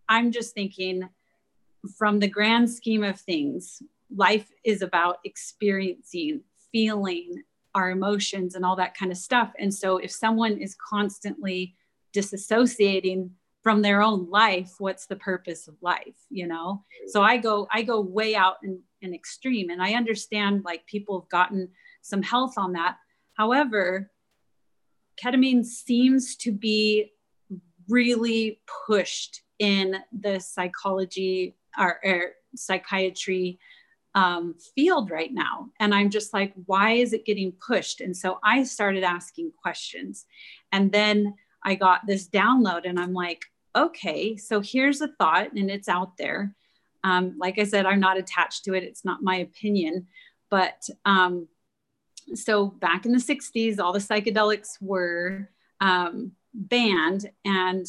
[0.09, 1.09] I'm just thinking
[1.89, 3.83] from the grand scheme of things,
[4.15, 7.43] life is about experiencing, feeling
[7.75, 9.53] our emotions and all that kind of stuff.
[9.59, 11.75] And so if someone is constantly
[12.15, 13.31] disassociating
[13.63, 16.17] from their own life, what's the purpose of life?
[16.31, 16.85] You know?
[17.09, 21.21] So I go, I go way out in, in extreme and I understand like people
[21.21, 21.69] have gotten
[22.01, 22.97] some health on that.
[23.35, 24.11] However,
[25.23, 27.13] ketamine seems to be
[27.89, 32.23] really pushed in the psychology or, or
[32.55, 33.59] psychiatry
[34.15, 35.69] um, field right now.
[35.79, 38.01] And I'm just like, why is it getting pushed?
[38.01, 40.25] And so I started asking questions.
[40.73, 43.43] And then I got this download, and I'm like,
[43.75, 46.55] okay, so here's a thought, and it's out there.
[47.05, 50.07] Um, like I said, I'm not attached to it, it's not my opinion.
[50.49, 51.49] But um,
[52.35, 55.51] so back in the 60s, all the psychedelics were
[55.81, 57.87] um, banned and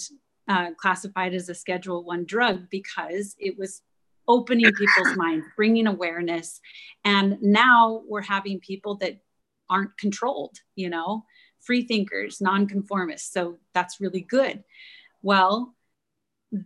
[0.48, 3.82] uh, classified as a Schedule One drug because it was
[4.28, 6.60] opening people's minds, bringing awareness.
[7.06, 9.20] And now we're having people that
[9.70, 11.26] aren't controlled, you know,
[11.60, 13.32] free thinkers, nonconformists.
[13.32, 14.64] So that's really good.
[15.22, 15.76] Well,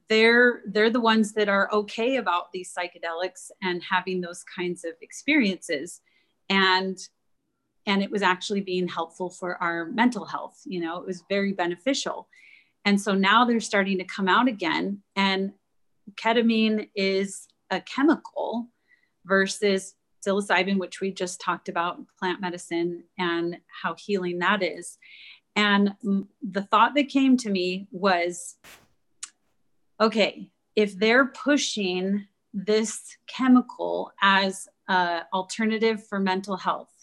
[0.09, 4.91] they're they're the ones that are okay about these psychedelics and having those kinds of
[5.01, 6.01] experiences
[6.49, 6.99] and
[7.87, 11.51] and it was actually being helpful for our mental health you know it was very
[11.51, 12.27] beneficial
[12.85, 15.01] and so now they're starting to come out again.
[15.15, 15.53] And
[16.15, 18.67] ketamine is a chemical
[19.25, 24.97] versus psilocybin which we just talked about plant medicine and how healing that is.
[25.55, 25.95] And
[26.41, 28.57] the thought that came to me was
[29.99, 37.01] okay if they're pushing this chemical as an alternative for mental health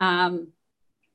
[0.00, 0.48] um,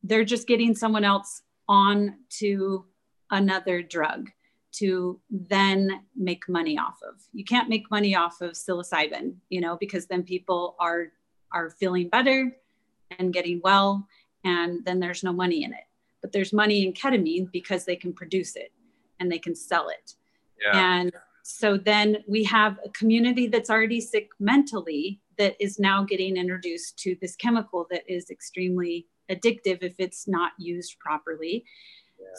[0.03, 2.85] they're just getting someone else on to
[3.31, 4.29] another drug
[4.73, 7.15] to then make money off of.
[7.33, 11.07] You can't make money off of psilocybin, you know, because then people are
[11.53, 12.55] are feeling better
[13.19, 14.07] and getting well
[14.43, 15.83] and then there's no money in it.
[16.21, 18.71] But there's money in ketamine because they can produce it
[19.19, 20.15] and they can sell it.
[20.63, 20.99] Yeah.
[20.99, 21.11] And
[21.43, 26.97] so then we have a community that's already sick mentally that is now getting introduced
[26.99, 31.65] to this chemical that is extremely addictive if it's not used properly.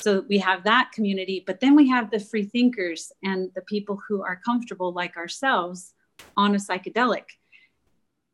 [0.00, 4.00] So we have that community, but then we have the free thinkers and the people
[4.08, 5.94] who are comfortable, like ourselves,
[6.36, 7.24] on a psychedelic.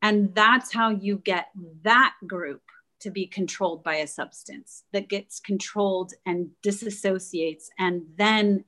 [0.02, 1.48] And that's how you get
[1.82, 2.62] that group
[3.00, 7.66] to be controlled by a substance that gets controlled and disassociates.
[7.78, 8.64] And then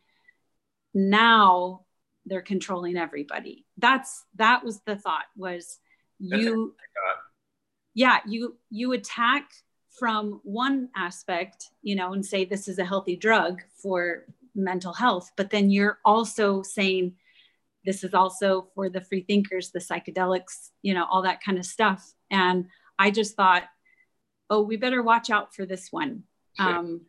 [0.95, 1.82] now
[2.26, 3.66] they're controlling everybody.
[3.78, 5.78] That's that was the thought was
[6.18, 6.74] you
[7.95, 9.51] yeah, you you attack
[10.01, 14.24] from one aspect, you know, and say this is a healthy drug for
[14.55, 17.14] mental health, but then you're also saying
[17.84, 21.66] this is also for the free thinkers, the psychedelics, you know, all that kind of
[21.66, 22.14] stuff.
[22.30, 22.66] And
[22.98, 23.64] I just thought,
[24.48, 26.24] oh, we better watch out for this one.
[26.59, 26.66] Sure.
[26.66, 27.03] Um,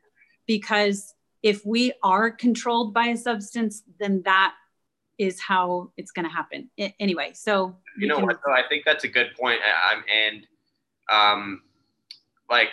[0.45, 4.53] because if we are controlled by a substance, then that
[5.17, 6.69] is how it's going to happen.
[6.79, 8.25] I, anyway, so you know can...
[8.25, 8.39] what?
[8.45, 9.59] Though I think that's a good point.
[9.91, 10.47] Um, and
[11.11, 11.61] um,
[12.51, 12.69] like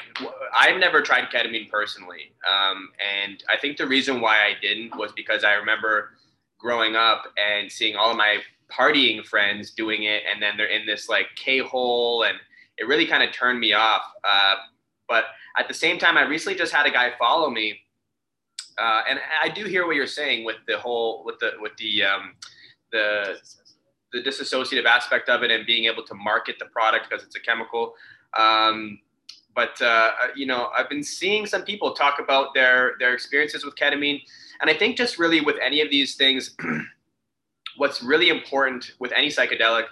[0.53, 5.13] I've never tried ketamine personally, um, and I think the reason why I didn't was
[5.13, 6.11] because I remember
[6.59, 10.85] growing up and seeing all of my partying friends doing it, and then they're in
[10.85, 12.37] this like K hole, and
[12.77, 14.03] it really kind of turned me off.
[14.29, 14.57] Uh,
[15.09, 15.27] but
[15.57, 17.79] at the same time, I recently just had a guy follow me,
[18.79, 22.03] uh, and I do hear what you're saying with the whole with the with the
[22.03, 22.35] um,
[22.91, 23.39] the
[24.13, 27.41] the disassociative aspect of it and being able to market the product because it's a
[27.41, 27.95] chemical.
[28.37, 28.99] Um,
[29.55, 33.75] but uh, you know, I've been seeing some people talk about their their experiences with
[33.75, 34.21] ketamine,
[34.61, 36.57] and I think just really with any of these things,
[37.77, 39.85] what's really important with any psychedelic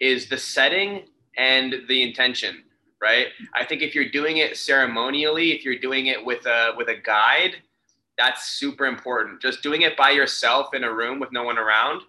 [0.00, 1.04] is the setting
[1.36, 2.64] and the intention
[3.00, 3.28] right?
[3.54, 6.96] I think if you're doing it ceremonially if you're doing it with a with a
[6.96, 7.54] guide
[8.18, 9.40] that's super important.
[9.40, 12.02] Just doing it by yourself in a room with no one around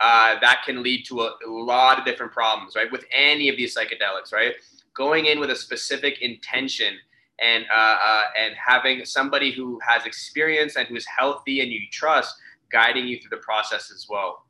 [0.00, 3.56] uh, that can lead to a, a, lot of different problems right with any of
[3.56, 4.54] these psychedelics right
[4.96, 6.94] going in with a specific intention
[7.42, 12.34] and uh, uh, and having somebody who has experience and who's healthy and you trust
[12.72, 14.44] guiding you through the process as well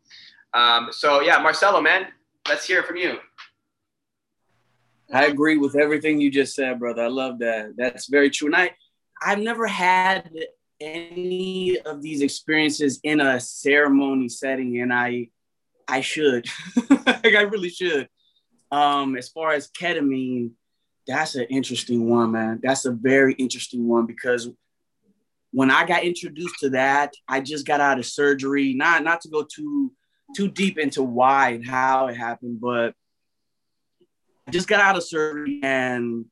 [0.54, 2.06] um, so yeah marcelo man
[2.48, 3.18] let's hear from you
[5.12, 7.02] I agree with everything you just said, brother.
[7.02, 7.74] I love that.
[7.76, 8.48] That's very true.
[8.48, 8.70] And I,
[9.22, 10.30] I've never had
[10.80, 15.28] any of these experiences in a ceremony setting, and I,
[15.88, 16.48] I should.
[17.06, 18.08] like I really should.
[18.70, 20.50] Um, as far as ketamine,
[21.06, 22.60] that's an interesting one, man.
[22.62, 24.48] That's a very interesting one because
[25.52, 28.74] when I got introduced to that, I just got out of surgery.
[28.74, 29.92] Not not to go too
[30.34, 32.94] too deep into why and how it happened, but
[34.46, 36.26] I just got out of surgery and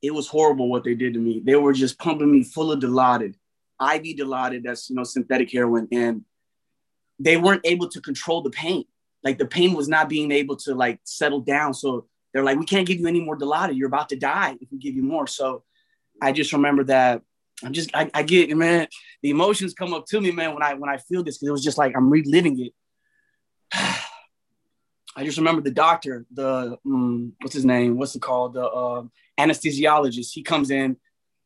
[0.00, 1.40] it was horrible what they did to me.
[1.44, 3.34] They were just pumping me full of Dilaudid,
[3.80, 6.24] IV Dilaudid, that's you know synthetic heroin, and
[7.18, 8.84] they weren't able to control the pain.
[9.24, 11.74] Like the pain was not being able to like settle down.
[11.74, 13.76] So they're like, we can't give you any more Dilaudid.
[13.76, 15.26] You're about to die if we give you more.
[15.26, 15.64] So
[16.20, 17.22] I just remember that.
[17.64, 18.88] I'm just I, I get man.
[19.22, 21.52] The emotions come up to me, man, when I when I feel this because it
[21.52, 22.72] was just like I'm reliving it.
[25.14, 27.98] I just remember the doctor, the um, what's his name?
[27.98, 28.54] What's it called?
[28.54, 29.04] The uh,
[29.38, 30.32] anesthesiologist.
[30.32, 30.96] He comes in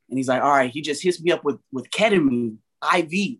[0.09, 2.59] and he's like, "All right." He just hits me up with with ketamine
[2.97, 3.39] IV.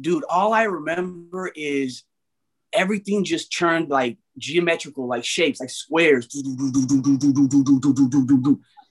[0.00, 2.04] Dude, all I remember is
[2.72, 6.28] everything just turned like geometrical, like shapes, like squares.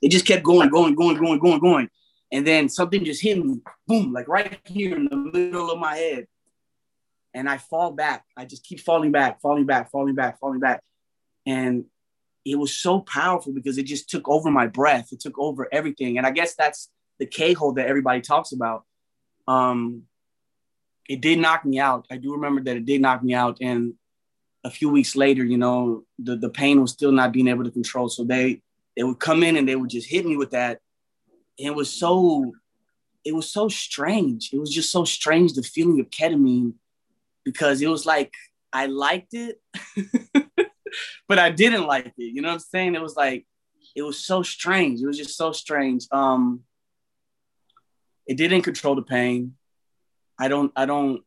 [0.01, 1.89] It just kept going, going, going, going, going, going.
[2.31, 5.95] And then something just hit me, boom, like right here in the middle of my
[5.95, 6.27] head
[7.37, 8.25] and I fall back.
[8.35, 10.81] I just keep falling back, falling back, falling back, falling back.
[11.45, 11.85] And
[12.43, 15.09] it was so powerful because it just took over my breath.
[15.11, 16.17] It took over everything.
[16.17, 18.85] And I guess that's the K hole that everybody talks about.
[19.47, 20.03] Um,
[21.07, 22.05] it did knock me out.
[22.11, 23.57] I do remember that it did knock me out.
[23.61, 23.93] And
[24.63, 27.71] a few weeks later, you know, the, the pain was still not being able to
[27.71, 28.09] control.
[28.09, 28.61] So they
[28.95, 30.79] they would come in and they would just hit me with that.
[31.59, 32.53] And it was so
[33.23, 34.51] it was so strange.
[34.53, 36.73] It was just so strange the feeling of ketamine
[37.43, 38.33] because it was like
[38.73, 39.61] I liked it,
[41.27, 42.33] but I didn't like it.
[42.33, 42.95] You know what I'm saying?
[42.95, 43.45] It was like
[43.95, 45.01] it was so strange.
[45.01, 46.05] It was just so strange.
[46.11, 46.63] Um,
[48.27, 49.56] it didn't control the pain.
[50.39, 50.71] I don't.
[50.75, 51.23] I don't.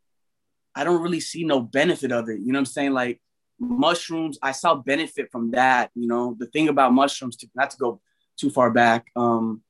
[0.74, 2.40] I don't really see no benefit of it.
[2.40, 2.92] You know what I'm saying?
[2.92, 3.20] Like
[3.58, 5.90] mushrooms, I saw benefit from that.
[5.94, 8.00] You know, the thing about mushrooms, to, not to go
[8.38, 9.06] too far back.
[9.16, 9.62] Um,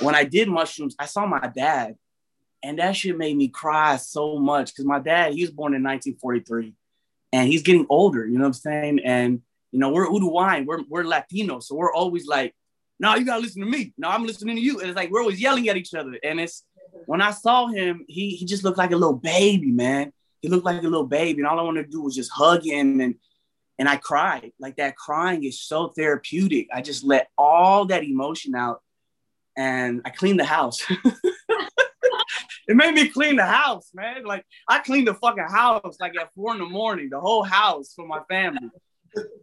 [0.00, 1.96] when I did mushrooms, I saw my dad
[2.62, 5.82] and that shit made me cry so much because my dad, he was born in
[5.82, 6.74] 1943
[7.32, 9.00] and he's getting older, you know what I'm saying?
[9.04, 9.42] And,
[9.72, 11.60] you know, we're Uruguayan, we're, we're Latino.
[11.60, 12.54] So we're always like,
[12.98, 13.92] no, you gotta listen to me.
[13.98, 14.80] No, I'm listening to you.
[14.80, 16.18] And it's like, we're always yelling at each other.
[16.22, 16.64] And it's,
[17.06, 20.12] when I saw him, he, he just looked like a little baby, man.
[20.42, 22.64] he looked like a little baby, and all I wanted to do was just hug
[22.64, 23.16] him and
[23.78, 24.52] and I cried.
[24.58, 26.68] Like that crying is so therapeutic.
[26.72, 28.80] I just let all that emotion out
[29.56, 30.84] and I cleaned the house.
[32.68, 34.24] it made me clean the house, man.
[34.24, 37.92] Like I cleaned the fucking house like at four in the morning, the whole house
[37.94, 38.70] for my family.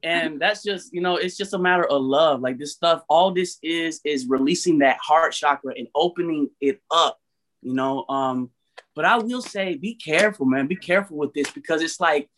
[0.03, 2.41] And that's just, you know, it's just a matter of love.
[2.41, 7.17] Like this stuff, all this is is releasing that heart chakra and opening it up,
[7.63, 8.05] you know.
[8.09, 8.49] Um,
[8.95, 10.67] but I will say, be careful, man.
[10.67, 12.29] Be careful with this because it's like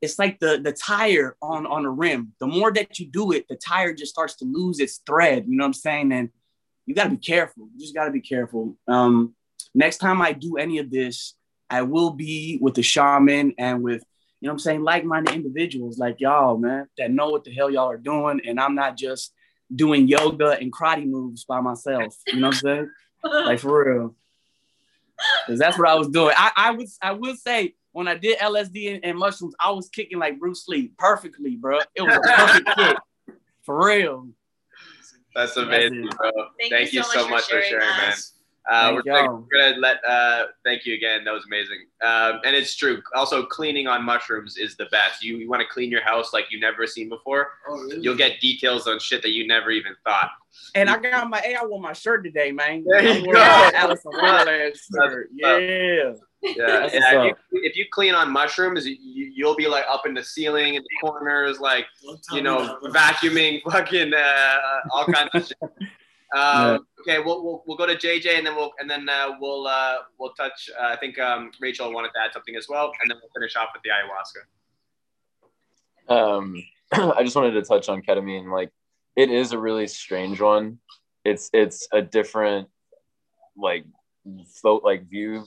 [0.00, 2.32] it's like the the tire on on the rim.
[2.38, 5.44] The more that you do it, the tire just starts to lose its thread.
[5.46, 6.12] You know what I'm saying?
[6.12, 6.30] And
[6.86, 7.68] you got to be careful.
[7.74, 8.76] You just got to be careful.
[8.86, 9.34] Um,
[9.74, 11.34] next time I do any of this,
[11.68, 14.04] I will be with the shaman and with
[14.40, 17.70] you know what I'm saying like-minded individuals like y'all, man, that know what the hell
[17.70, 19.32] y'all are doing, and I'm not just
[19.74, 22.14] doing yoga and karate moves by myself.
[22.28, 22.90] You know what I'm saying?
[23.24, 24.14] like for real.
[25.46, 26.34] Cause that's what I was doing.
[26.36, 29.88] I, I was I will say when I did LSD and, and, mushrooms, I was
[29.88, 31.78] kicking like Bruce Lee perfectly, bro.
[31.94, 32.96] It was a perfect kick.
[33.62, 34.28] For real.
[35.34, 36.30] That's amazing, bro.
[36.60, 38.14] Thank, thank you, so, much, for sharing, man.
[38.70, 40.04] Uh, we're, gonna, we're, gonna let.
[40.06, 41.24] Uh, thank you again.
[41.24, 41.86] That was amazing.
[42.02, 43.00] Um, and it's true.
[43.14, 45.22] Also, cleaning on mushrooms is the best.
[45.22, 47.50] You, you want to clean your house like you've never seen before.
[47.68, 48.00] Oh, really?
[48.00, 50.30] You'll get details on shit that you never even thought.
[50.74, 51.38] And I got my.
[51.38, 52.84] Hey, I wore my shirt today, man.
[52.86, 53.40] There you go.
[53.74, 54.02] Alice
[54.92, 55.30] shirt.
[55.32, 56.12] Yeah.
[56.42, 57.24] Yeah, yeah.
[57.24, 60.74] If you, if you, clean on mushrooms, you, will be like up in the ceiling
[60.74, 61.86] in the corners, like
[62.30, 64.58] you know, vacuuming, fucking uh,
[64.92, 65.88] all kinds of shit.
[66.34, 69.66] Um, okay, we'll, we'll, we'll go to JJ and then we'll and then uh, we'll
[69.66, 70.68] uh, we'll touch.
[70.78, 73.54] Uh, I think um, Rachel wanted to add something as well, and then we'll finish
[73.56, 74.42] off with the ayahuasca.
[76.08, 76.62] Um,
[77.16, 78.50] I just wanted to touch on ketamine.
[78.50, 78.70] Like,
[79.14, 80.78] it is a really strange one.
[81.24, 82.68] It's it's a different
[83.56, 83.84] like
[84.60, 85.44] float like view.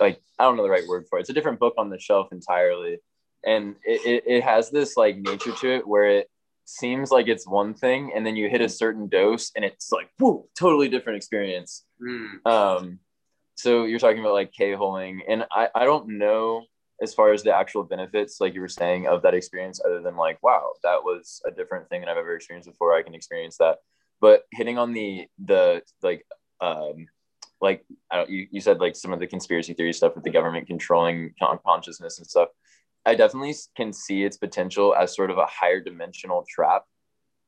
[0.00, 1.22] Like I don't know the right word for it.
[1.22, 2.98] It's a different book on the shelf entirely,
[3.44, 6.30] and it, it, it has this like nature to it where it
[6.66, 10.08] seems like it's one thing and then you hit a certain dose and it's like
[10.18, 11.84] whoa totally different experience.
[12.02, 12.46] Mm.
[12.46, 12.98] um
[13.54, 16.64] so you're talking about like k-holing and I, I don't know
[17.00, 20.16] as far as the actual benefits like you were saying of that experience other than
[20.16, 22.94] like wow that was a different thing than i've ever experienced before.
[22.94, 23.78] I can experience that.
[24.20, 26.26] But hitting on the the like
[26.60, 27.06] um
[27.60, 30.30] like I don't, you, you said like some of the conspiracy theory stuff with the
[30.30, 31.32] government controlling
[31.64, 32.48] consciousness and stuff
[33.06, 36.82] I definitely can see its potential as sort of a higher dimensional trap.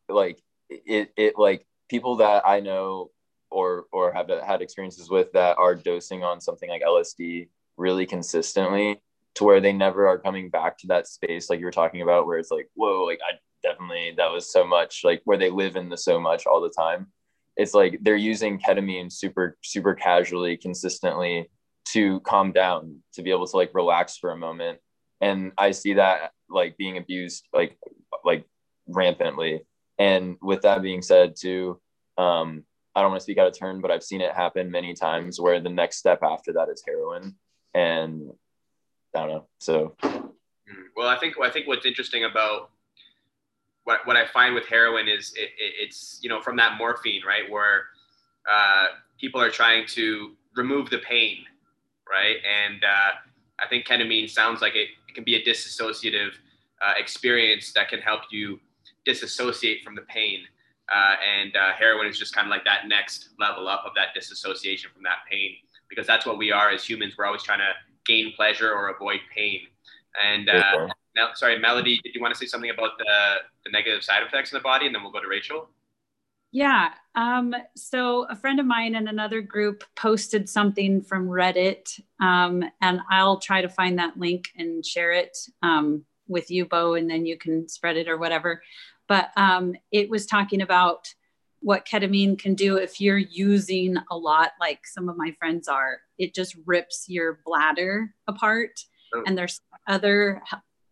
[0.09, 0.41] Like
[0.71, 3.11] it, it like people that I know
[3.51, 9.01] or or have had experiences with that are dosing on something like LSD really consistently
[9.35, 12.27] to where they never are coming back to that space like you were talking about
[12.27, 15.77] where it's like whoa like I definitely that was so much like where they live
[15.77, 17.09] in the so much all the time.
[17.57, 21.51] It's like they're using ketamine super super casually consistently
[21.87, 24.79] to calm down to be able to like relax for a moment
[25.21, 27.77] and I see that like being abused like
[28.25, 28.45] like
[28.87, 29.63] rampantly.
[29.99, 31.81] And with that being said, too,
[32.17, 32.65] um,
[32.95, 35.41] I don't want to speak out of turn, but I've seen it happen many times
[35.41, 37.37] where the next step after that is heroin,
[37.75, 38.31] and
[39.15, 39.47] I don't know.
[39.59, 40.31] So, mm,
[40.97, 42.71] well, I think I think what's interesting about
[43.85, 47.23] what, what I find with heroin is it, it, it's you know from that morphine
[47.27, 47.85] right where
[48.51, 48.87] uh,
[49.21, 51.39] people are trying to remove the pain,
[52.09, 52.37] right?
[52.45, 53.13] And uh,
[53.61, 56.33] I think ketamine sounds like it it can be a disassociative
[56.85, 58.61] uh, experience that can help you
[59.05, 60.41] disassociate from the pain.
[60.91, 64.15] Uh, and uh, heroin is just kind of like that next level up of that
[64.15, 65.53] disassociation from that pain,
[65.91, 67.15] because that's what we are as humans.
[67.19, 67.73] We're always trying to
[68.07, 69.61] gain pleasure or avoid pain.
[70.25, 74.03] And uh, now, sorry, Melody, did you want to say something about the, the negative
[74.03, 74.87] side effects in the body?
[74.87, 75.69] And then we'll go to Rachel.
[76.53, 76.95] Yeah.
[77.19, 83.01] Um, so a friend of mine in another group posted something from Reddit, um, and
[83.11, 87.27] I'll try to find that link and share it um, with you, Bo, and then
[87.27, 88.63] you can spread it or whatever.
[89.09, 91.13] But um, it was talking about
[91.59, 95.99] what ketamine can do if you're using a lot, like some of my friends are.
[96.19, 98.79] It just rips your bladder apart,
[99.13, 99.25] oh.
[99.27, 100.41] and there's other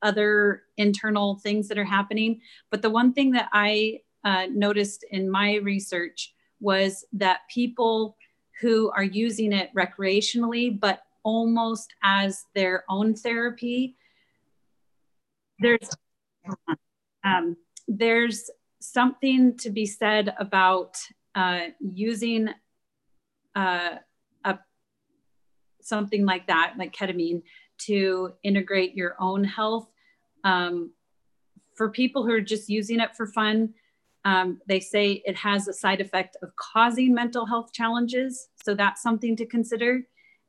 [0.02, 2.40] other internal things that are happening.
[2.72, 8.16] But the one thing that I uh, noticed in my research was that people
[8.60, 13.96] who are using it recreationally, but almost as their own therapy,
[15.60, 15.88] there's
[17.24, 17.56] um,
[17.86, 18.50] there's
[18.80, 20.96] something to be said about
[21.36, 22.48] uh, using
[23.54, 23.90] uh,
[24.44, 24.58] a
[25.80, 27.42] something like that, like ketamine,
[27.78, 29.88] to integrate your own health.
[30.42, 30.90] Um,
[31.76, 33.74] for people who are just using it for fun,
[34.26, 38.48] um, they say it has a side effect of causing mental health challenges.
[38.64, 39.92] So that's something to consider.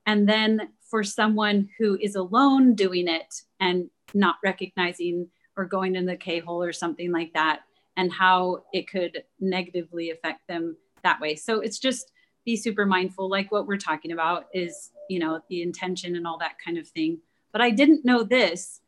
[0.08, 6.06] And then for someone who is alone doing it and not recognizing or going in
[6.06, 7.62] the K hole or something like that,
[7.98, 11.36] and how it could negatively affect them that way.
[11.36, 12.12] So it's just
[12.46, 16.38] be super mindful, like what we're talking about is, you know, the intention and all
[16.38, 17.20] that kind of thing.
[17.52, 18.82] But I didn't know this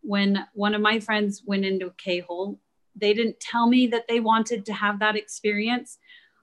[0.00, 2.58] when one of my friends went into a K hole.
[2.96, 5.98] They didn't tell me that they wanted to have that experience.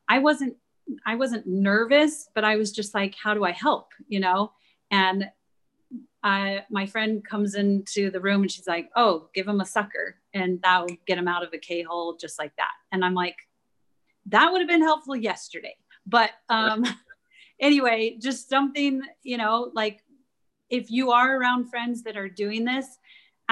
[0.08, 0.56] I wasn't
[1.06, 3.93] I wasn't nervous, but I was just like, how do I help?
[4.08, 4.52] You know?
[4.89, 5.30] And
[6.24, 10.18] I, my friend comes into the room and she's like, oh, give him a sucker
[10.34, 12.72] and that'll get him out of a K hole just like that.
[12.91, 13.38] And I'm like,
[14.28, 15.76] that would have been helpful yesterday.
[16.06, 16.86] But um,
[17.60, 20.04] anyway, just something, you know, like
[20.70, 22.99] if you are around friends that are doing this,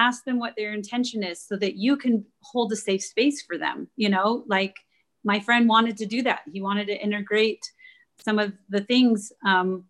[0.06, 3.56] ask them what their intention is so that you can hold a safe space for
[3.58, 4.76] them, you know, like
[5.24, 6.40] my friend wanted to do that.
[6.50, 7.64] He wanted to integrate
[8.24, 9.84] some of the things um,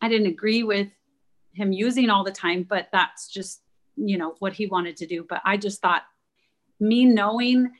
[0.00, 0.88] I didn't agree with
[1.52, 3.62] him using all the time, but that's just,
[3.96, 5.24] you know, what he wanted to do.
[5.28, 6.02] But I just thought
[6.78, 7.70] me knowing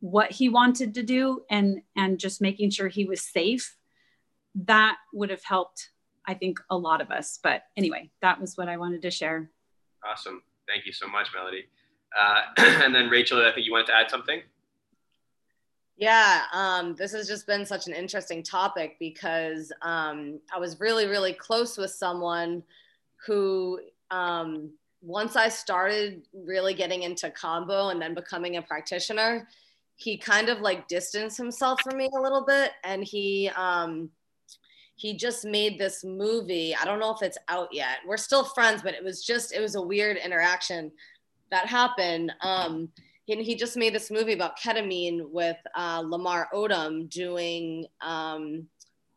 [0.00, 3.76] what he wanted to do and and just making sure he was safe,
[4.54, 5.90] that would have helped,
[6.24, 7.38] I think, a lot of us.
[7.42, 9.50] But anyway, that was what I wanted to share.
[10.04, 10.42] Awesome.
[10.68, 11.66] Thank you so much, Melody.
[12.18, 12.42] Uh,
[12.84, 14.40] and then Rachel, I think you wanted to add something.
[15.98, 21.06] Yeah, um, this has just been such an interesting topic because um, I was really,
[21.06, 22.62] really close with someone
[23.26, 29.48] who, um, once I started really getting into Kambo and then becoming a practitioner,
[29.94, 34.10] he kind of like distanced himself from me a little bit, and he um,
[34.96, 36.74] he just made this movie.
[36.74, 37.98] I don't know if it's out yet.
[38.06, 40.90] We're still friends, but it was just it was a weird interaction
[41.50, 42.32] that happened.
[42.40, 42.88] Um,
[43.28, 48.66] and he just made this movie about ketamine with uh, Lamar Odom doing um,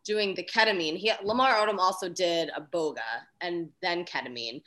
[0.04, 0.98] doing the ketamine.
[0.98, 2.98] He Lamar Odom also did iboga
[3.42, 4.62] and then ketamine,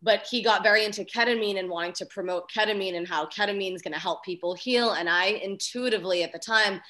[0.00, 3.82] but he got very into ketamine and wanting to promote ketamine and how ketamine is
[3.82, 4.92] going to help people heal.
[4.92, 6.80] And I intuitively at the time,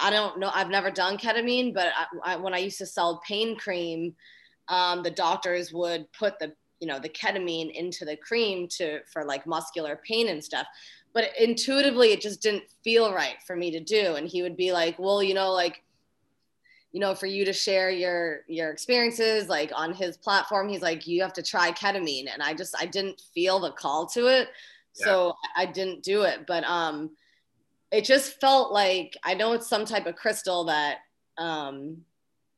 [0.00, 3.22] I don't know, I've never done ketamine, but I, I, when I used to sell
[3.26, 4.14] pain cream,
[4.68, 9.24] um, the doctors would put the you know the ketamine into the cream to for
[9.24, 10.66] like muscular pain and stuff.
[11.12, 14.16] But intuitively it just didn't feel right for me to do.
[14.16, 15.82] And he would be like well you know like
[16.92, 21.06] you know for you to share your your experiences like on his platform he's like
[21.06, 22.26] you have to try ketamine.
[22.32, 24.48] And i just i didn't feel the call to it.
[24.96, 25.06] Yeah.
[25.06, 26.46] so i didn't do it.
[26.46, 27.10] But um
[27.90, 30.98] it just felt like i know it's some type of crystal that
[31.38, 31.96] um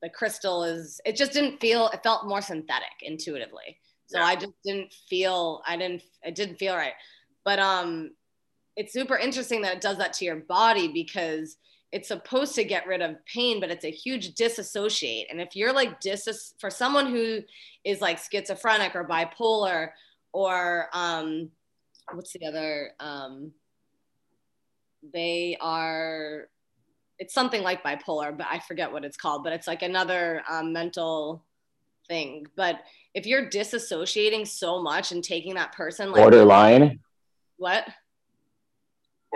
[0.02, 4.26] the crystal is it just didn't feel it felt more synthetic intuitively so yeah.
[4.26, 6.94] i just didn't feel i didn't it didn't feel right
[7.44, 8.10] but um
[8.76, 11.56] it's super interesting that it does that to your body because
[11.92, 15.28] it's supposed to get rid of pain, but it's a huge disassociate.
[15.30, 17.40] And if you're like dis for someone who
[17.84, 19.90] is like schizophrenic or bipolar
[20.32, 21.50] or um,
[22.12, 22.90] what's the other?
[23.00, 23.52] Um,
[25.12, 26.48] they are.
[27.18, 29.44] It's something like bipolar, but I forget what it's called.
[29.44, 31.44] But it's like another um, mental
[32.09, 32.46] thing.
[32.57, 32.80] But
[33.14, 37.00] if you're disassociating so much and taking that person like borderline,
[37.57, 37.86] what?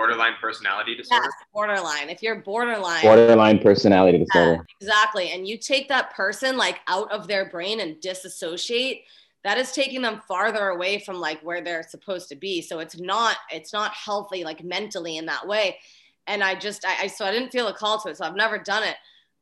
[0.01, 1.25] borderline personality disorder?
[1.25, 2.09] Yes, borderline.
[2.09, 4.53] If you're borderline, borderline personality disorder.
[4.53, 5.31] Yeah, exactly.
[5.33, 9.03] And you take that person like out of their brain and disassociate,
[9.43, 12.61] that is taking them farther away from like where they're supposed to be.
[12.61, 15.79] So it's not it's not healthy like mentally in that way.
[16.27, 18.19] And I just I, I so I didn't feel a call to it.
[18.19, 18.97] So I've never done it.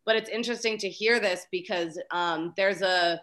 [0.05, 3.21] But it's interesting to hear this because um, there's a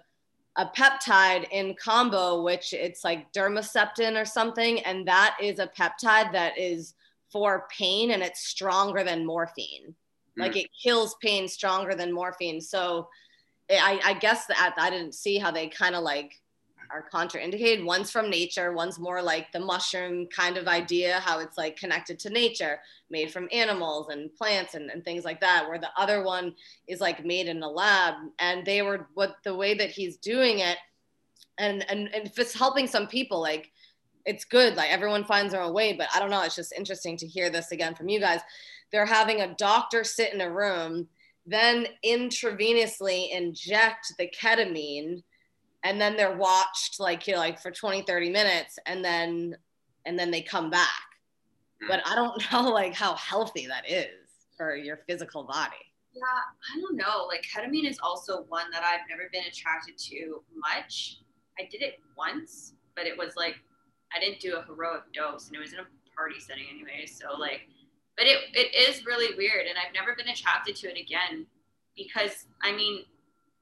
[0.57, 6.31] a peptide in Kambo which it's like dermaseptin or something, and that is a peptide
[6.33, 6.93] that is
[7.31, 9.95] for pain and it's stronger than morphine.
[10.37, 10.41] Mm.
[10.41, 12.61] Like it kills pain stronger than morphine.
[12.61, 13.09] So
[13.69, 16.39] I, I guess that I didn't see how they kind of like
[16.91, 17.85] are contraindicated.
[17.85, 22.19] One's from nature, one's more like the mushroom kind of idea, how it's like connected
[22.19, 22.79] to nature,
[23.09, 25.67] made from animals and plants and, and things like that.
[25.67, 26.55] Where the other one
[26.87, 28.15] is like made in a lab.
[28.39, 30.77] And they were what the way that he's doing it,
[31.57, 33.71] and and, and if it's helping some people, like
[34.25, 34.75] it's good.
[34.75, 36.41] Like everyone finds their own way, but I don't know.
[36.41, 38.41] It's just interesting to hear this again from you guys.
[38.91, 41.07] They're having a doctor sit in a room,
[41.45, 45.23] then intravenously inject the ketamine,
[45.85, 49.55] and then they're watched like you know, like for 20, 30 minutes, and then
[50.05, 51.05] and then they come back.
[51.81, 51.87] Hmm.
[51.87, 54.09] But I don't know like how healthy that is
[54.57, 55.75] for your physical body.
[56.13, 57.27] Yeah, I don't know.
[57.27, 61.19] Like ketamine is also one that I've never been attracted to much.
[61.59, 63.55] I did it once, but it was like
[64.13, 65.85] I didn't do a heroic dose, and it was in a
[66.15, 67.05] party setting anyway.
[67.05, 67.61] So like,
[68.17, 71.45] but it it is really weird, and I've never been attracted to it again
[71.95, 73.03] because I mean,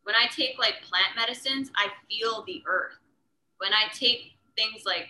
[0.04, 2.96] when I take like plant medicines, I feel the earth.
[3.58, 5.08] When I take things like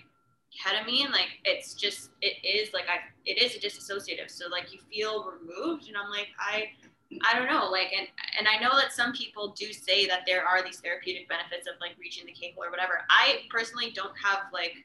[0.53, 4.29] ketamine, like it's just it is like I it is a disassociative.
[4.29, 6.69] So like you feel removed, and I'm like I
[7.29, 8.07] I don't know, like and
[8.37, 11.75] and I know that some people do say that there are these therapeutic benefits of
[11.81, 13.01] like reaching the K hole or whatever.
[13.09, 14.75] I personally don't have like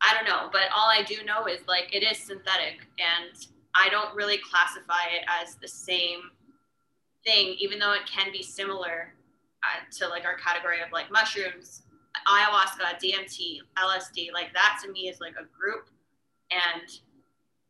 [0.00, 3.88] I don't know, but all I do know is like it is synthetic and I
[3.88, 6.30] don't really classify it as the same
[7.24, 9.14] thing, even though it can be similar
[9.98, 11.82] to like our category of like mushrooms,
[12.26, 14.32] ayahuasca, DMT, LSD.
[14.32, 15.88] Like that to me is like a group.
[16.50, 16.82] And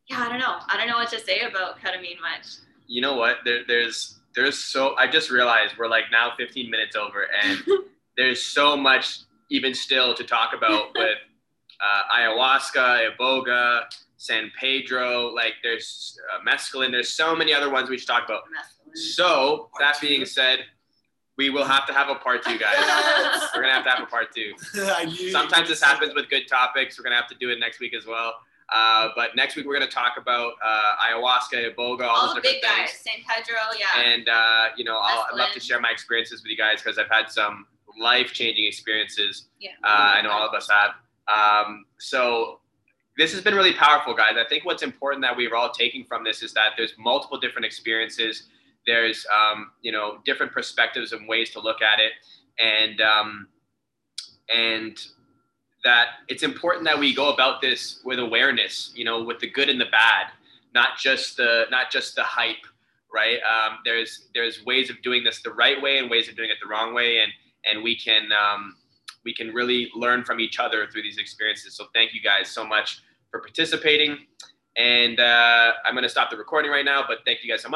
[0.09, 0.59] yeah, I don't know.
[0.69, 2.47] I don't know what to say about ketamine much.
[2.87, 3.39] You know what?
[3.45, 7.63] There, there's there's so I just realized we're like now 15 minutes over, and
[8.17, 11.19] there's so much even still to talk about with
[11.81, 13.83] uh, ayahuasca, iboga,
[14.17, 15.29] San Pedro.
[15.29, 16.91] Like there's uh, mescaline.
[16.91, 18.43] There's so many other ones we should talk about.
[18.43, 18.97] Mescaline.
[18.97, 20.61] So that being said,
[21.37, 22.77] we will have to have a part two, guys.
[23.55, 24.53] We're gonna have to have a part two.
[24.77, 26.99] I knew Sometimes this happens with good topics.
[26.99, 28.35] We're gonna have to do it next week as well.
[28.73, 32.41] Uh, but next week we're gonna talk about uh, ayahuasca, iboga, all, All those the
[32.41, 32.91] different big things.
[32.93, 34.01] guys, San Pedro, yeah.
[34.13, 36.99] And uh, you know, I'll, I'd love to share my experiences with you guys because
[36.99, 37.67] I've had some
[37.99, 39.47] life-changing experiences.
[39.61, 39.71] yeah.
[39.85, 40.93] Uh, I know all of us have.
[41.29, 42.61] Um, so
[43.17, 44.35] this has been really powerful, guys.
[44.37, 47.65] I think what's important that we're all taking from this is that there's multiple different
[47.67, 48.49] experiences.
[48.87, 52.13] There's um, you know different perspectives and ways to look at it,
[52.59, 53.49] and um,
[54.55, 54.99] and
[55.85, 58.93] that it's important that we go about this with awareness.
[58.95, 60.27] You know, with the good and the bad,
[60.75, 62.67] not just the not just the hype,
[63.13, 63.39] right?
[63.39, 66.57] Um, there's there's ways of doing this the right way and ways of doing it
[66.63, 67.33] the wrong way, and
[67.65, 68.77] and we can um,
[69.25, 71.77] we can really learn from each other through these experiences.
[71.77, 74.19] So thank you guys so much for participating.
[74.77, 77.69] And uh, I'm going to stop the recording right now, but thank you guys so
[77.69, 77.73] much.